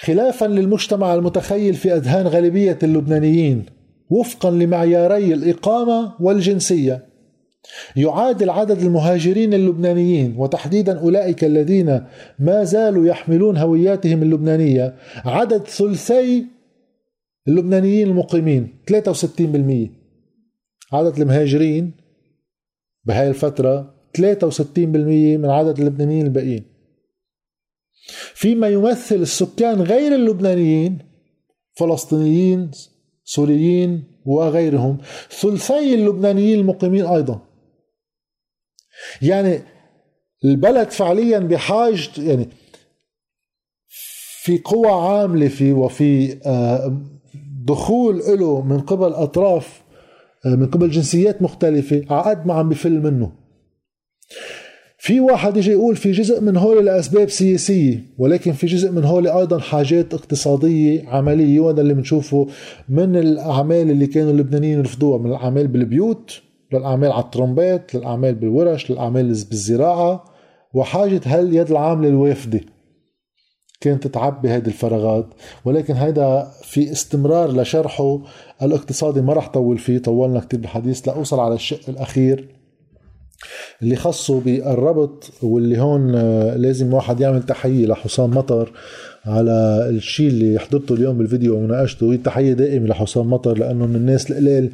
خلافا 0.00 0.44
للمجتمع 0.44 1.14
المتخيل 1.14 1.74
في 1.74 1.94
أذهان 1.94 2.26
غالبية 2.26 2.78
اللبنانيين 2.82 3.66
وفقا 4.10 4.50
لمعياري 4.50 5.34
الإقامة 5.34 6.14
والجنسية. 6.20 7.07
يعادل 7.96 8.50
عدد 8.50 8.78
المهاجرين 8.78 9.54
اللبنانيين 9.54 10.34
وتحديدا 10.36 10.98
أولئك 11.00 11.44
الذين 11.44 12.04
ما 12.38 12.64
زالوا 12.64 13.06
يحملون 13.06 13.56
هوياتهم 13.56 14.22
اللبنانية. 14.22 14.96
عدد 15.24 15.66
ثلثي 15.66 16.46
اللبنانيين 17.48 18.08
المقيمين 18.08 18.74
63% 18.90 19.90
عدد 20.92 21.20
المهاجرين 21.20 21.92
بهاي 23.04 23.28
الفترة 23.28 23.94
63% 24.18 24.78
من 25.38 25.50
عدد 25.50 25.78
اللبنانيين 25.78 26.26
الباقيين. 26.26 26.64
فيما 28.34 28.68
يمثل 28.68 29.14
السكان 29.16 29.82
غير 29.82 30.14
اللبنانيين 30.14 30.98
فلسطينيين 31.72 32.70
سوريين 33.24 34.04
وغيرهم 34.26 34.98
ثلثي 35.40 35.94
اللبنانيين 35.94 36.60
المقيمين 36.60 37.06
أيضا. 37.06 37.47
يعني 39.22 39.62
البلد 40.44 40.90
فعليا 40.90 41.38
بحاجة 41.38 42.08
يعني 42.18 42.48
في 44.42 44.58
قوى 44.58 44.88
عاملة 44.88 45.48
في 45.48 45.72
وفي 45.72 46.38
آه، 46.46 46.98
دخول 47.64 48.18
له 48.18 48.62
من 48.62 48.80
قبل 48.80 49.12
أطراف 49.12 49.82
آه، 50.46 50.54
من 50.54 50.66
قبل 50.66 50.90
جنسيات 50.90 51.42
مختلفة 51.42 52.04
عقد 52.10 52.46
ما 52.46 52.54
عم 52.54 52.68
بفل 52.68 53.00
منه. 53.00 53.32
في 54.98 55.20
واحد 55.20 55.56
يجي 55.56 55.70
يقول 55.70 55.96
في 55.96 56.12
جزء 56.12 56.40
من 56.40 56.56
هول 56.56 56.84
لأسباب 56.84 57.28
سياسية 57.28 58.04
ولكن 58.18 58.52
في 58.52 58.66
جزء 58.66 58.90
من 58.92 59.04
هول 59.04 59.28
أيضا 59.28 59.58
حاجات 59.58 60.14
اقتصادية 60.14 61.08
عملية 61.08 61.60
وهذا 61.60 61.80
اللي 61.80 61.94
بنشوفه 61.94 62.46
من 62.88 63.16
الأعمال 63.16 63.90
اللي 63.90 64.06
كانوا 64.06 64.30
اللبنانيين 64.30 64.78
يرفضوها 64.78 65.18
من 65.18 65.30
الأعمال 65.30 65.68
بالبيوت. 65.68 66.42
للأعمال 66.72 67.12
على 67.12 67.24
الترومبات 67.24 67.94
للأعمال 67.94 68.34
بالورش 68.34 68.90
للأعمال 68.90 69.26
بالزراعة. 69.26 70.24
وحاجة 70.74 71.20
هاليد 71.26 71.70
العاملة 71.70 72.08
الوافدة؟ 72.08 72.60
كانت 73.80 74.06
تعبي 74.06 74.48
هذه 74.48 74.66
الفراغات. 74.66 75.26
ولكن 75.64 75.94
هيدا 75.94 76.50
في 76.62 76.92
استمرار 76.92 77.60
لشرحه. 77.60 78.20
الاقتصادي 78.62 79.20
ما 79.20 79.32
رح 79.32 79.48
طول 79.48 79.78
فيه 79.78 79.98
طولنا 79.98 80.40
كتير 80.40 80.60
بالحديث 80.60 81.08
لأوصل 81.08 81.40
على 81.40 81.54
الشق 81.54 81.80
الأخير. 81.88 82.58
اللي 83.82 83.96
خصه 83.96 84.40
بالربط 84.40 85.30
واللي 85.42 85.78
هون 85.78 86.14
آه، 86.14 86.56
لازم 86.56 86.94
واحد 86.94 87.20
يعمل 87.20 87.42
تحية 87.42 87.86
لحسام 87.86 88.30
مطر 88.30 88.72
على 89.26 89.86
الشيء 89.90 90.28
اللي 90.28 90.58
حضرته 90.58 90.94
اليوم 90.94 91.18
بالفيديو 91.18 91.56
ومناقشته 91.56 92.12
هي 92.12 92.16
تحية 92.16 92.52
دائمة 92.52 92.86
لحسام 92.86 93.30
مطر 93.30 93.58
لأنه 93.58 93.86
من 93.86 93.96
الناس 93.96 94.30
القلال 94.30 94.70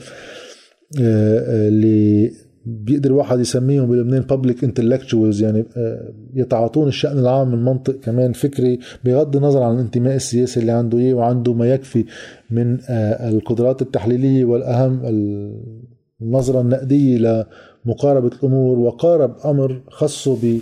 اللي 1.01 2.31
بيقدر 2.67 3.11
الواحد 3.11 3.41
يسميهم 3.41 3.87
بلبنان 3.87 4.21
بابليك 4.21 4.65
انتلكتشوالز 4.65 5.43
يعني 5.43 5.65
آه، 5.77 6.13
يتعاطون 6.35 6.89
الشأن 6.89 7.19
العام 7.19 7.51
من 7.51 7.65
منطق 7.65 8.01
كمان 8.01 8.33
فكري 8.33 8.79
بغض 9.05 9.37
النظر 9.37 9.63
عن 9.63 9.75
الانتماء 9.75 10.17
السياسي 10.17 10.61
اللي 10.61 10.73
عنده 10.73 10.99
اياه 10.99 11.15
وعنده 11.15 11.53
ما 11.53 11.75
يكفي 11.75 12.05
من 12.51 12.79
القدرات 13.21 13.83
التحليلية 13.83 14.45
والأهم 14.45 15.01
النظرة 16.23 16.61
النقدية 16.61 17.45
لمقاربة 17.87 18.31
الأمور 18.37 18.79
وقارب 18.79 19.37
أمر 19.45 19.83
خصه 19.89 20.59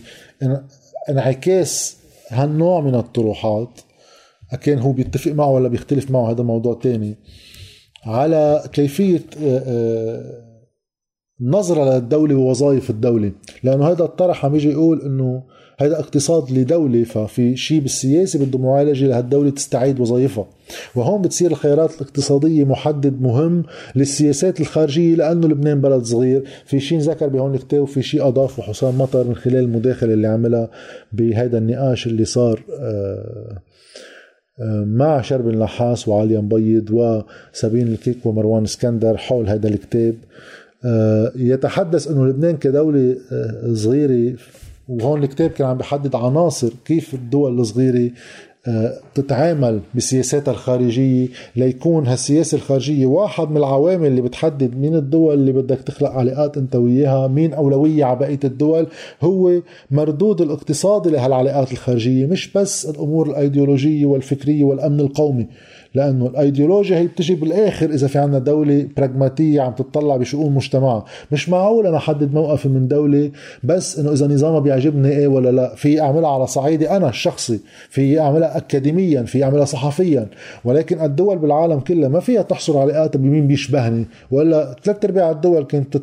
انعكاس 1.08 1.96
هالنوع 2.28 2.80
من 2.80 2.94
الطروحات 2.94 3.80
أكان 4.52 4.78
هو 4.78 4.92
بيتفق 4.92 5.32
معه 5.32 5.50
ولا 5.50 5.68
بيختلف 5.68 6.10
معه 6.10 6.30
هذا 6.30 6.42
موضوع 6.42 6.74
تاني. 6.74 7.16
على 8.06 8.62
كيفية 8.72 9.20
نظرة 11.40 11.94
للدولة 11.94 12.34
ووظائف 12.34 12.90
الدولة. 12.90 13.32
لأنه 13.62 13.90
هذا 13.90 14.04
الطرح 14.04 14.44
عم 14.44 14.54
يجي 14.54 14.70
يقول 14.70 15.02
أنه 15.02 15.42
هذا 15.80 15.98
اقتصاد 16.00 16.50
لدولة 16.50 17.04
ففي 17.04 17.56
شيء 17.56 17.80
بالسياسة 17.80 18.38
بده 18.44 18.58
معالجة 18.58 19.06
لهالدولة 19.06 19.50
تستعيد 19.50 20.00
وظائفها. 20.00 20.46
وهون 20.94 21.22
بتصير 21.22 21.50
الخيارات 21.50 21.94
الاقتصادية 21.94 22.64
محدد 22.64 23.22
مهم 23.22 23.64
للسياسات 23.96 24.60
الخارجية 24.60 25.14
لأنه 25.14 25.48
لبنان 25.48 25.80
بلد 25.80 26.04
صغير. 26.04 26.44
في 26.66 26.80
شيء 26.80 26.98
ذكر 26.98 27.28
بهون 27.28 27.54
الكتاب 27.54 27.80
وفي 27.82 28.02
شيء 28.02 28.28
أضافه 28.28 28.62
حسام 28.62 28.98
مطر 28.98 29.24
من 29.24 29.34
خلال 29.34 29.56
المداخلة 29.56 30.14
اللي 30.14 30.28
عملها 30.28 30.70
بهذا 31.12 31.58
النقاش 31.58 32.06
اللي 32.06 32.24
صار 32.24 32.62
آه، 32.70 32.82
آه، 32.82 33.62
مع 34.86 35.20
شرب 35.20 35.48
النحاس 35.48 36.08
وعلي 36.08 36.38
مبيض 36.38 36.90
وسابين 36.90 37.88
الكيك 37.88 38.26
ومروان 38.26 38.62
اسكندر 38.62 39.16
حول 39.16 39.48
هذا 39.48 39.68
الكتاب. 39.68 40.14
آه، 40.84 41.32
يتحدث 41.36 42.08
إنه 42.08 42.26
لبنان 42.26 42.56
كدولة 42.56 43.16
صغيرة 43.72 44.36
وهون 44.88 45.22
الكتاب 45.22 45.50
كان 45.50 45.66
عم 45.66 45.78
بحدد 45.78 46.14
عناصر 46.16 46.72
كيف 46.84 47.14
الدول 47.14 47.60
الصغيرة 47.60 47.98
آه، 48.06 48.12
تتعامل 49.14 49.80
بسياساتها 49.94 50.52
الخارجية 50.52 51.28
ليكون 51.56 52.06
هالسياسة 52.06 52.56
الخارجية 52.56 53.06
واحد 53.06 53.50
من 53.50 53.56
العوامل 53.56 54.06
اللي 54.06 54.20
بتحدد 54.22 54.76
مين 54.76 54.94
الدول 54.96 55.34
اللي 55.34 55.52
بدك 55.52 55.78
تخلق 55.78 56.10
علاقات 56.10 56.56
انت 56.56 56.76
وياها 56.76 57.28
مين 57.28 57.54
أولوية 57.54 58.04
على 58.04 58.18
بقية 58.18 58.40
الدول. 58.44 58.86
هو 59.22 59.60
مردود 59.90 60.40
الاقتصادي 60.40 61.10
لهالعلاقات 61.10 61.72
الخارجية 61.72 62.26
مش 62.26 62.52
بس 62.52 62.86
الأمور 62.86 63.30
الأيديولوجية 63.30 64.06
والفكرية 64.06 64.64
والأمن 64.64 65.00
القومي. 65.00 65.46
لأنه 65.94 66.26
الأيديولوجيا 66.26 66.98
هي 66.98 67.06
بتجي 67.06 67.34
بالآخر 67.34 67.90
إذا 67.90 68.06
في 68.06 68.18
عنا 68.18 68.38
دولة 68.38 68.88
براغماتيه 68.96 69.60
عم 69.60 69.72
تطلع 69.72 70.16
بشؤون 70.16 70.54
مجتمعها 70.54 71.04
مش 71.32 71.48
معقول 71.48 71.86
أنا 71.86 71.96
أحدد 71.96 72.34
موقفي 72.34 72.68
من 72.68 72.88
دولة 72.88 73.30
بس 73.64 73.98
إنه 73.98 74.12
إذا 74.12 74.26
نظامها 74.26 74.60
بيعجبني 74.60 75.08
إيه 75.08 75.26
ولا 75.26 75.50
لا. 75.50 75.74
في 75.74 76.00
أعملها 76.00 76.30
على 76.30 76.46
صعيدي 76.46 76.90
أنا 76.90 77.08
الشخصي 77.08 77.60
في 77.90 78.20
أعملها 78.20 78.56
اكاديميا 78.56 79.22
في 79.22 79.44
أعملها 79.44 79.64
صحفيا. 79.64 80.28
ولكن 80.64 81.00
الدول 81.00 81.38
بالعالم 81.38 81.80
كلها 81.80 82.08
ما 82.08 82.20
فيها 82.20 82.42
تحصر 82.42 82.78
علاقات 82.78 83.16
بمين 83.16 83.46
بيشبهني. 83.46 84.06
ولا 84.30 84.76
ثلاث 84.84 85.04
أرباع 85.04 85.30
الدول 85.30 85.64
كانت 85.64 86.02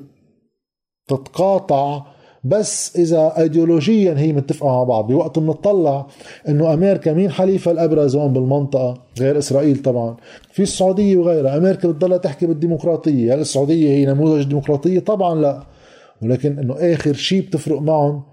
تتقاطع 1.08 2.02
بس 2.43 2.95
إذا 2.97 3.34
ايديولوجيا 3.38 4.17
هي 4.17 4.34
متفقة 4.34 4.67
مع 4.67 4.84
بعض. 4.84 5.08
بوقت 5.08 5.39
بنطلع 5.39 6.08
إنه 6.47 6.73
أمريكا 6.73 7.13
مين 7.13 7.32
حليفها 7.32 7.73
الأبرز 7.73 8.15
هون 8.15 8.34
بالمنطقة؟ 8.34 9.04
غير 9.19 9.38
إسرائيل 9.38 9.82
طبعا. 9.82 10.17
في 10.52 10.63
السعودية 10.63 11.17
وغيرها. 11.17 11.58
أمريكا 11.58 11.88
بتضلها 11.88 12.17
تحكي 12.17 12.45
بالديمقراطية. 12.45 13.34
هل 13.34 13.39
السعودية 13.39 13.89
هي 13.89 14.06
نموذج 14.06 14.43
ديمقراطية؟ 14.43 14.99
طبعا 14.99 15.36
لا. 15.41 15.63
ولكن 16.21 16.60
إنه 16.60 16.75
آخر 16.80 17.13
شيء 17.13 17.41
بتفرق 17.41 17.82
معهم 17.82 18.23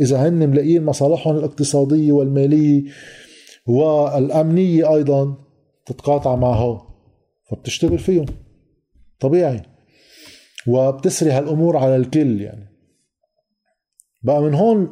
إذا 0.00 0.28
هن 0.28 0.48
ملاقيين 0.48 0.84
مصالحهم 0.84 1.36
الاقتصادية 1.36 2.12
والمالية 2.12 2.82
والأمنية 3.66 4.94
أيضا 4.94 5.34
تتقاطع 5.86 6.36
معه 6.36 6.82
فبتشتغل 7.50 7.98
فيهم. 7.98 8.26
طبيعي. 9.20 9.62
وبتسري 10.66 11.30
هالأمور 11.30 11.76
على 11.76 11.96
الكل 11.96 12.40
يعني. 12.40 12.77
بقى 14.22 14.42
من 14.42 14.54
هون 14.54 14.88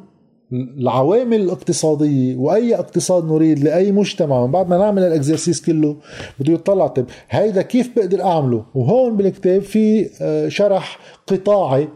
العوامل 0.53 1.41
الاقتصادية 1.41 2.37
وأي 2.37 2.75
اقتصاد 2.75 3.25
نريد 3.25 3.59
لأي 3.65 3.93
مجتمع 3.93 4.47
من 4.47 4.53
بعد 4.53 4.69
ما 4.69 4.79
نعمل 4.79 5.03
الأكزرسيس 5.03 5.67
كله 5.67 5.97
بده 6.41 6.53
يطلع 6.53 6.87
طيب 6.87 7.07
هيدا 7.31 7.63
كيف 7.63 7.91
بقدر 7.97 8.23
أعمله؟ 8.23 8.65
وهون 8.75 9.17
بالكتاب 9.17 9.63
في 9.63 10.11
آه، 10.23 10.49
شرح 10.49 10.99
قطاعي 11.27 11.89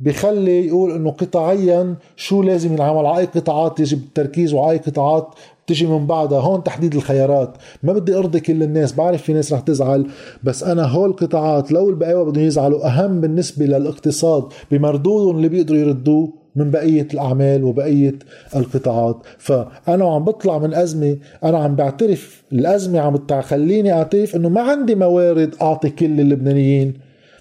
بخلي 0.00 0.66
يقول 0.66 0.90
إنه 0.90 1.10
قطاعيا 1.10 1.96
شو 2.16 2.42
لازم 2.42 2.72
ينعمل؟ 2.72 3.06
على 3.06 3.18
اي 3.18 3.24
قطاعات 3.24 3.80
يجب 3.80 3.98
التركيز 3.98 4.54
وعلى 4.54 4.72
اي 4.72 4.78
قطاعات 4.78 5.34
تجي 5.66 5.86
من 5.86 6.06
بعدها. 6.06 6.40
هون 6.40 6.64
تحديد 6.64 6.94
الخيارات. 6.94 7.56
ما 7.82 7.92
بدي 7.92 8.14
أرضي 8.16 8.40
كل 8.40 8.62
الناس 8.62 8.92
بعرف 8.92 9.22
في 9.22 9.32
ناس 9.32 9.52
رح 9.52 9.60
تزعل 9.60 10.06
بس 10.44 10.62
أنا 10.62 10.84
هول 10.84 11.10
القطاعات 11.10 11.72
لو 11.72 11.90
البقاوة 11.90 12.24
بدهم 12.24 12.44
يزعلوا 12.44 12.86
أهم 12.86 13.20
بالنسبة 13.20 13.64
للاقتصاد 13.66 14.44
بمردودهم 14.70 15.36
اللي 15.36 15.48
بيقدروا 15.48 15.78
يردوه 15.80 16.32
من 16.58 16.70
بقية 16.70 17.08
الأعمال 17.14 17.64
وبقية 17.64 18.14
القطاعات. 18.56 19.16
فأنا 19.38 20.14
عم 20.14 20.24
بطلع 20.24 20.58
من 20.58 20.74
أزمة 20.74 21.16
أنا 21.44 21.58
عم 21.58 21.76
بعترف 21.76 22.42
الأزمة 22.52 23.00
عم 23.00 23.16
تخليني 23.16 23.92
أعترف 23.92 24.36
أنه 24.36 24.48
ما 24.48 24.60
عندي 24.60 24.94
موارد 24.94 25.54
أعطي 25.62 25.90
كل 25.90 26.20
اللبنانيين. 26.20 26.94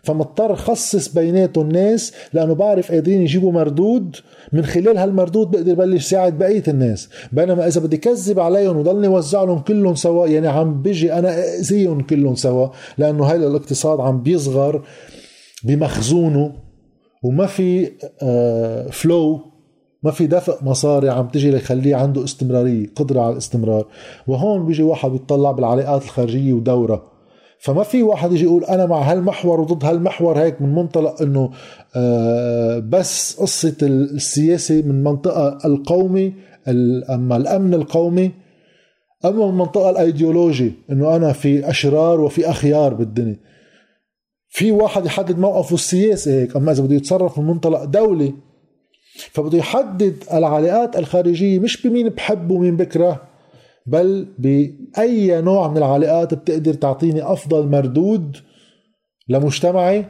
فمضطر 0.04 0.56
خصص 0.56 1.14
بيناتهم 1.14 1.70
ناس 1.70 2.14
لأنه 2.34 2.54
بعرف 2.56 2.92
قادرين 2.92 3.22
يجيبوا 3.22 3.52
مردود. 3.52 4.16
من 4.54 4.66
خلال 4.66 4.98
هالمردود 4.98 5.52
بقدر 5.52 5.74
بلش 5.74 6.08
ساعد 6.08 6.38
بقية 6.38 6.64
الناس. 6.68 7.10
بينما 7.32 7.68
إذا 7.68 7.82
بدي 7.82 7.98
كذب 7.98 8.40
عليهم 8.40 8.78
وضلني 8.78 9.08
وزع 9.08 9.44
لهم 9.44 9.60
كلهم 9.60 9.96
سوا 9.96 10.28
يعني 10.28 10.48
عم 10.48 10.82
بيجي 10.82 11.14
أنا 11.14 11.56
أذيهم 11.60 12.02
كلهم 12.02 12.36
سوا 12.36 12.68
لأنه 12.98 13.26
هذا 13.26 13.48
الاقتصاد 13.48 14.00
عم 14.00 14.24
بيصغر 14.24 14.84
بمخزونه. 15.64 16.67
وما 17.24 17.46
في 17.46 17.86
فلو 18.92 19.34
آه، 19.34 19.58
ما 20.04 20.12
في 20.12 20.28
دفع 20.28 20.54
مصاري 20.62 21.10
عم 21.10 21.28
تجي 21.28 21.52
ليخليه 21.52 21.96
عنده 21.96 22.24
استمرارية 22.24 22.88
قدرة 22.96 23.22
على 23.22 23.32
الاستمرار. 23.32 23.88
وهون 24.28 24.66
بيجي 24.66 24.84
واحد 24.84 25.12
بيطلع 25.12 25.52
بالعلاقات 25.52 26.04
الخارجية 26.04 26.54
ودورة. 26.54 27.04
فما 27.60 27.84
في 27.84 28.04
واحد 28.04 28.32
يجي 28.32 28.44
يقول 28.44 28.64
أنا 28.64 28.86
مع 28.86 29.12
هالمحور 29.12 29.62
وضد 29.62 29.86
هالمحور 29.86 30.40
هيك 30.40 30.62
من 30.62 30.76
منطلق 30.76 31.22
إنه 31.22 31.52
آه، 31.96 32.80
بس 32.80 33.40
قصة 33.40 33.76
السياسة 33.82 34.82
من 34.82 35.04
منطقة 35.04 35.58
القومي 35.66 36.34
أما 37.10 37.38
الأمن 37.38 37.74
القومي 37.74 38.32
أما 39.26 39.52
من 39.52 39.58
منطقة 39.58 39.90
الأيديولوجي 39.90 40.74
إنه 40.92 41.16
أنا 41.16 41.34
في 41.34 41.70
أشرار 41.70 42.22
وفي 42.22 42.50
أخيار 42.50 42.94
بالدنيا. 42.94 43.38
في 44.58 44.72
واحد 44.72 45.06
يحدد 45.06 45.40
موقفه 45.40 45.74
السياسي 45.74 46.32
هيك 46.32 46.56
أما 46.56 46.72
إذا 46.72 46.84
بده 46.84 46.96
يتصرف 46.96 47.40
من 47.40 47.46
منطلق 47.48 47.84
دولي 47.84 48.34
فبده 49.32 49.58
يحدد 49.58 50.24
العلاقات 50.34 50.98
الخارجية 50.98 51.60
مش 51.60 51.88
بمين 51.88 52.10
بحب 52.10 52.52
ومين 52.52 52.78
بكره 52.78 53.22
بل 53.86 54.28
بأي 54.40 55.42
نوع 55.42 55.68
من 55.68 55.78
العلاقات 55.78 56.34
بتقدر 56.34 56.74
تعطيني 56.74 57.24
أفضل 57.24 57.68
مردود 57.68 58.38
لمجتمعي 59.30 60.06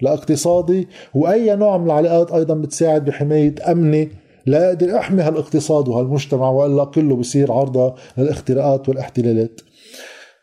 لاقتصادي 0.00 0.88
وأي 1.14 1.56
نوع 1.56 1.78
من 1.78 1.86
العلاقات 1.86 2.32
أيضا 2.32 2.54
بتساعد 2.54 3.04
بحماية 3.04 3.54
أمني 3.70 4.08
لا 4.46 4.68
أقدر 4.68 4.98
أحمي 4.98 5.22
هالإقتصاد 5.22 5.88
وهالمجتمع 5.88 6.50
وإلا 6.50 6.84
كله 6.84 7.16
بصير 7.16 7.52
عرضة 7.52 7.94
للاختراقات 8.18 8.88
والاحتلالات. 8.88 9.60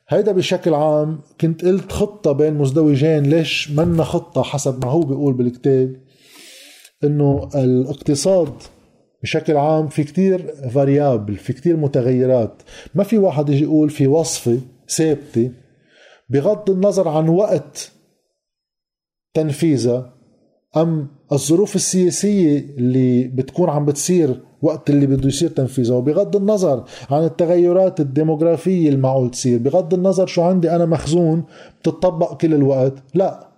هيدا 0.09 0.31
بشكل 0.31 0.73
عام 0.73 1.21
كنت 1.41 1.65
قلت 1.65 1.91
خطة 1.91 2.31
بين 2.31 2.53
مزدوجين 2.53 3.23
ليش 3.23 3.71
منا 3.71 4.03
خطة 4.03 4.43
حسب 4.43 4.85
ما 4.85 4.91
هو 4.91 4.99
بيقول 4.99 5.33
بالكتاب؟ 5.33 5.95
إنه 7.03 7.49
الاقتصاد 7.55 8.53
بشكل 9.23 9.57
عام 9.57 9.87
في 9.87 10.03
كتير 10.03 10.47
فاريابل 10.69 11.35
في 11.35 11.53
كتير 11.53 11.77
متغيرات. 11.77 12.61
ما 12.95 13.03
في 13.03 13.17
واحد 13.17 13.49
يجي 13.49 13.63
يقول 13.63 13.89
في 13.89 14.07
وصفة 14.07 14.59
ثابتة 14.89 15.51
بغض 16.29 16.69
النظر 16.69 17.07
عن 17.07 17.29
وقت 17.29 17.91
تنفيذها 19.33 20.18
أم 20.77 21.07
الظروف 21.31 21.75
السياسية 21.75 22.59
اللي 22.77 23.27
بتكون 23.27 23.69
عم 23.69 23.85
بتصير 23.85 24.41
وقت 24.61 24.89
اللي 24.89 25.07
بده 25.07 25.27
يصير 25.27 25.49
تنفيذها؟ 25.49 25.95
وبغض 25.95 26.35
النظر 26.35 26.83
عن 27.09 27.23
التغيرات 27.23 27.99
الديموغرافية 27.99 28.89
المعقول 28.89 29.31
تصير 29.31 29.59
بغض 29.59 29.93
النظر 29.93 30.27
شو 30.27 30.41
عندي 30.41 30.71
أنا 30.75 30.85
مخزون 30.85 31.43
بتطبق 31.81 32.37
كل 32.37 32.53
الوقت 32.53 32.93
لا. 33.13 33.48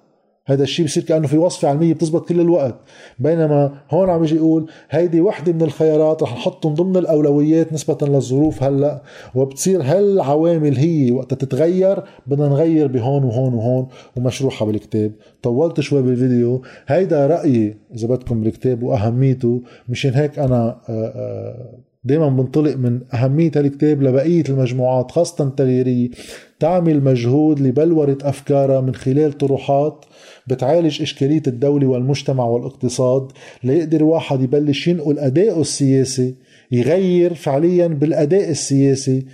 هذا 0.45 0.63
الشيء 0.63 0.85
بصير 0.85 1.03
كأنه 1.03 1.27
في 1.27 1.37
وصفه 1.37 1.67
علمية 1.67 1.93
بتزبط 1.93 2.29
كل 2.29 2.39
الوقت. 2.39 2.75
بينما 3.19 3.71
هون 3.91 4.09
عم 4.09 4.23
يجي 4.23 4.35
يقول 4.35 4.69
هيدي 4.89 5.21
وحدة 5.21 5.53
من 5.53 5.61
الخيارات 5.61 6.23
رح 6.23 6.33
نحطهم 6.33 6.73
ضمن 6.73 6.97
الأولويات 6.97 7.73
نسبة 7.73 7.97
للظروف 8.01 8.63
هلأ 8.63 9.01
وبتصير 9.35 9.81
هالعوامل 9.81 10.77
هي 10.77 11.11
وقتها 11.11 11.35
تتغير 11.35 12.03
بدنا 12.27 12.47
نغير 12.47 12.87
بهون 12.87 13.23
وهون 13.23 13.53
وهون 13.53 13.87
ومشروحه 14.17 14.65
بالكتاب. 14.65 15.11
طولت 15.43 15.79
شوي 15.79 16.01
بالفيديو. 16.01 16.61
هيدا 16.87 17.27
رأيي 17.27 17.77
إذا 17.95 18.07
بدكم 18.07 18.41
بالكتاب 18.41 18.83
وأهميته 18.83 19.61
مشان 19.89 20.13
هيك 20.13 20.39
أنا 20.39 20.81
آه، 20.89 21.11
آه، 21.15 21.90
دائما 22.03 22.29
بنطلق 22.29 22.75
من 22.75 22.99
أهمية 23.13 23.51
هالكتاب 23.55 24.01
لبقية 24.01 24.43
المجموعات 24.49 25.11
خاصة 25.11 25.43
التغييرية 25.43 26.09
تعمل 26.59 27.03
مجهود 27.03 27.59
لبلورة 27.59 28.17
أفكارها 28.21 28.81
من 28.81 28.95
خلال 28.95 29.37
طروحات 29.37 30.05
بتعالج 30.47 31.01
إشكالية 31.01 31.43
الدولة 31.47 31.87
والمجتمع 31.87 32.45
والاقتصاد 32.45 33.31
ليقدر 33.63 34.03
واحد 34.03 34.41
يبلش 34.41 34.87
ينقل 34.87 35.19
أدائه 35.19 35.61
السياسي 35.61 36.35
يغير 36.71 37.33
فعليا 37.33 37.87
بالأداء 37.87 38.49
السياسي 38.49 39.25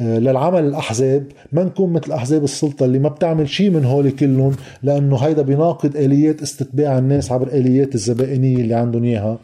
آه، 0.00 0.18
للعمل 0.18 0.64
الأحزاب. 0.64 1.26
ما 1.52 1.64
نكون 1.64 1.92
مثل 1.92 2.12
أحزاب 2.12 2.44
السلطة 2.44 2.84
اللي 2.84 2.98
ما 2.98 3.08
بتعمل 3.08 3.48
شيء 3.48 3.70
من 3.70 3.84
هول 3.84 4.10
كلهم 4.10 4.52
لأنه 4.82 5.16
هيدا 5.16 5.42
بيناقض 5.42 5.96
آليات 5.96 6.42
استتباع 6.42 6.98
الناس 6.98 7.32
عبر 7.32 7.48
آليات 7.48 7.94
الزبائنية 7.94 8.56
اللي 8.56 8.74
عندهم 8.74 9.04
إياها. 9.04 9.38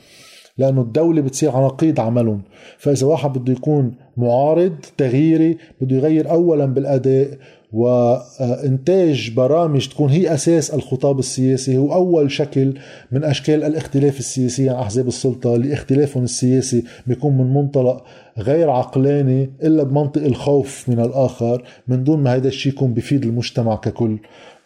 لأنه 0.58 0.80
الدولة 0.80 1.20
بتصير 1.20 1.50
على 1.50 1.64
نقيض 1.66 2.00
عملهم. 2.00 2.42
فإذا 2.78 3.06
واحد 3.06 3.38
بده 3.38 3.52
يكون 3.52 3.94
معارض 4.16 4.72
تغييري 4.96 5.58
بده 5.80 5.96
يغير 5.96 6.30
اولا 6.30 6.66
بالأداء 6.66 7.38
وانتاج 7.72 9.32
برامج 9.36 9.88
تكون 9.88 10.10
هي 10.10 10.34
أساس 10.34 10.74
الخطاب 10.74 11.18
السياسي 11.18 11.76
هو 11.78 11.94
أول 11.94 12.30
شكل 12.30 12.74
من 13.12 13.24
أشكال 13.24 13.64
الاختلاف 13.64 14.18
السياسي 14.18 14.68
عن 14.68 14.76
أحزاب 14.76 15.08
السلطة 15.08 15.54
اللي 15.54 15.72
اختلافهم 15.72 16.24
السياسي 16.24 16.84
بيكون 17.06 17.38
من 17.38 17.54
منطلق 17.54 18.04
غير 18.38 18.70
عقلاني 18.70 19.50
إلا 19.62 19.82
بمنطق 19.82 20.24
الخوف 20.24 20.88
من 20.88 21.00
الآخر 21.00 21.62
من 21.88 22.04
دون 22.04 22.22
ما 22.22 22.34
هيدا 22.34 22.48
الشيء 22.48 22.72
يكون 22.72 22.94
بفيد 22.94 23.24
المجتمع 23.24 23.76
ككل 23.76 24.16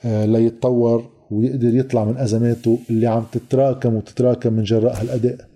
آه، 0.04 0.24
ليتطور 0.24 1.04
ويقدر 1.30 1.74
يطلع 1.74 2.04
من 2.04 2.16
أزماته 2.16 2.78
اللي 2.90 3.06
عم 3.06 3.24
تتراكم 3.32 3.94
وتتراكم 3.94 4.52
من 4.52 4.62
جراء 4.62 5.00
هالأداء. 5.00 5.51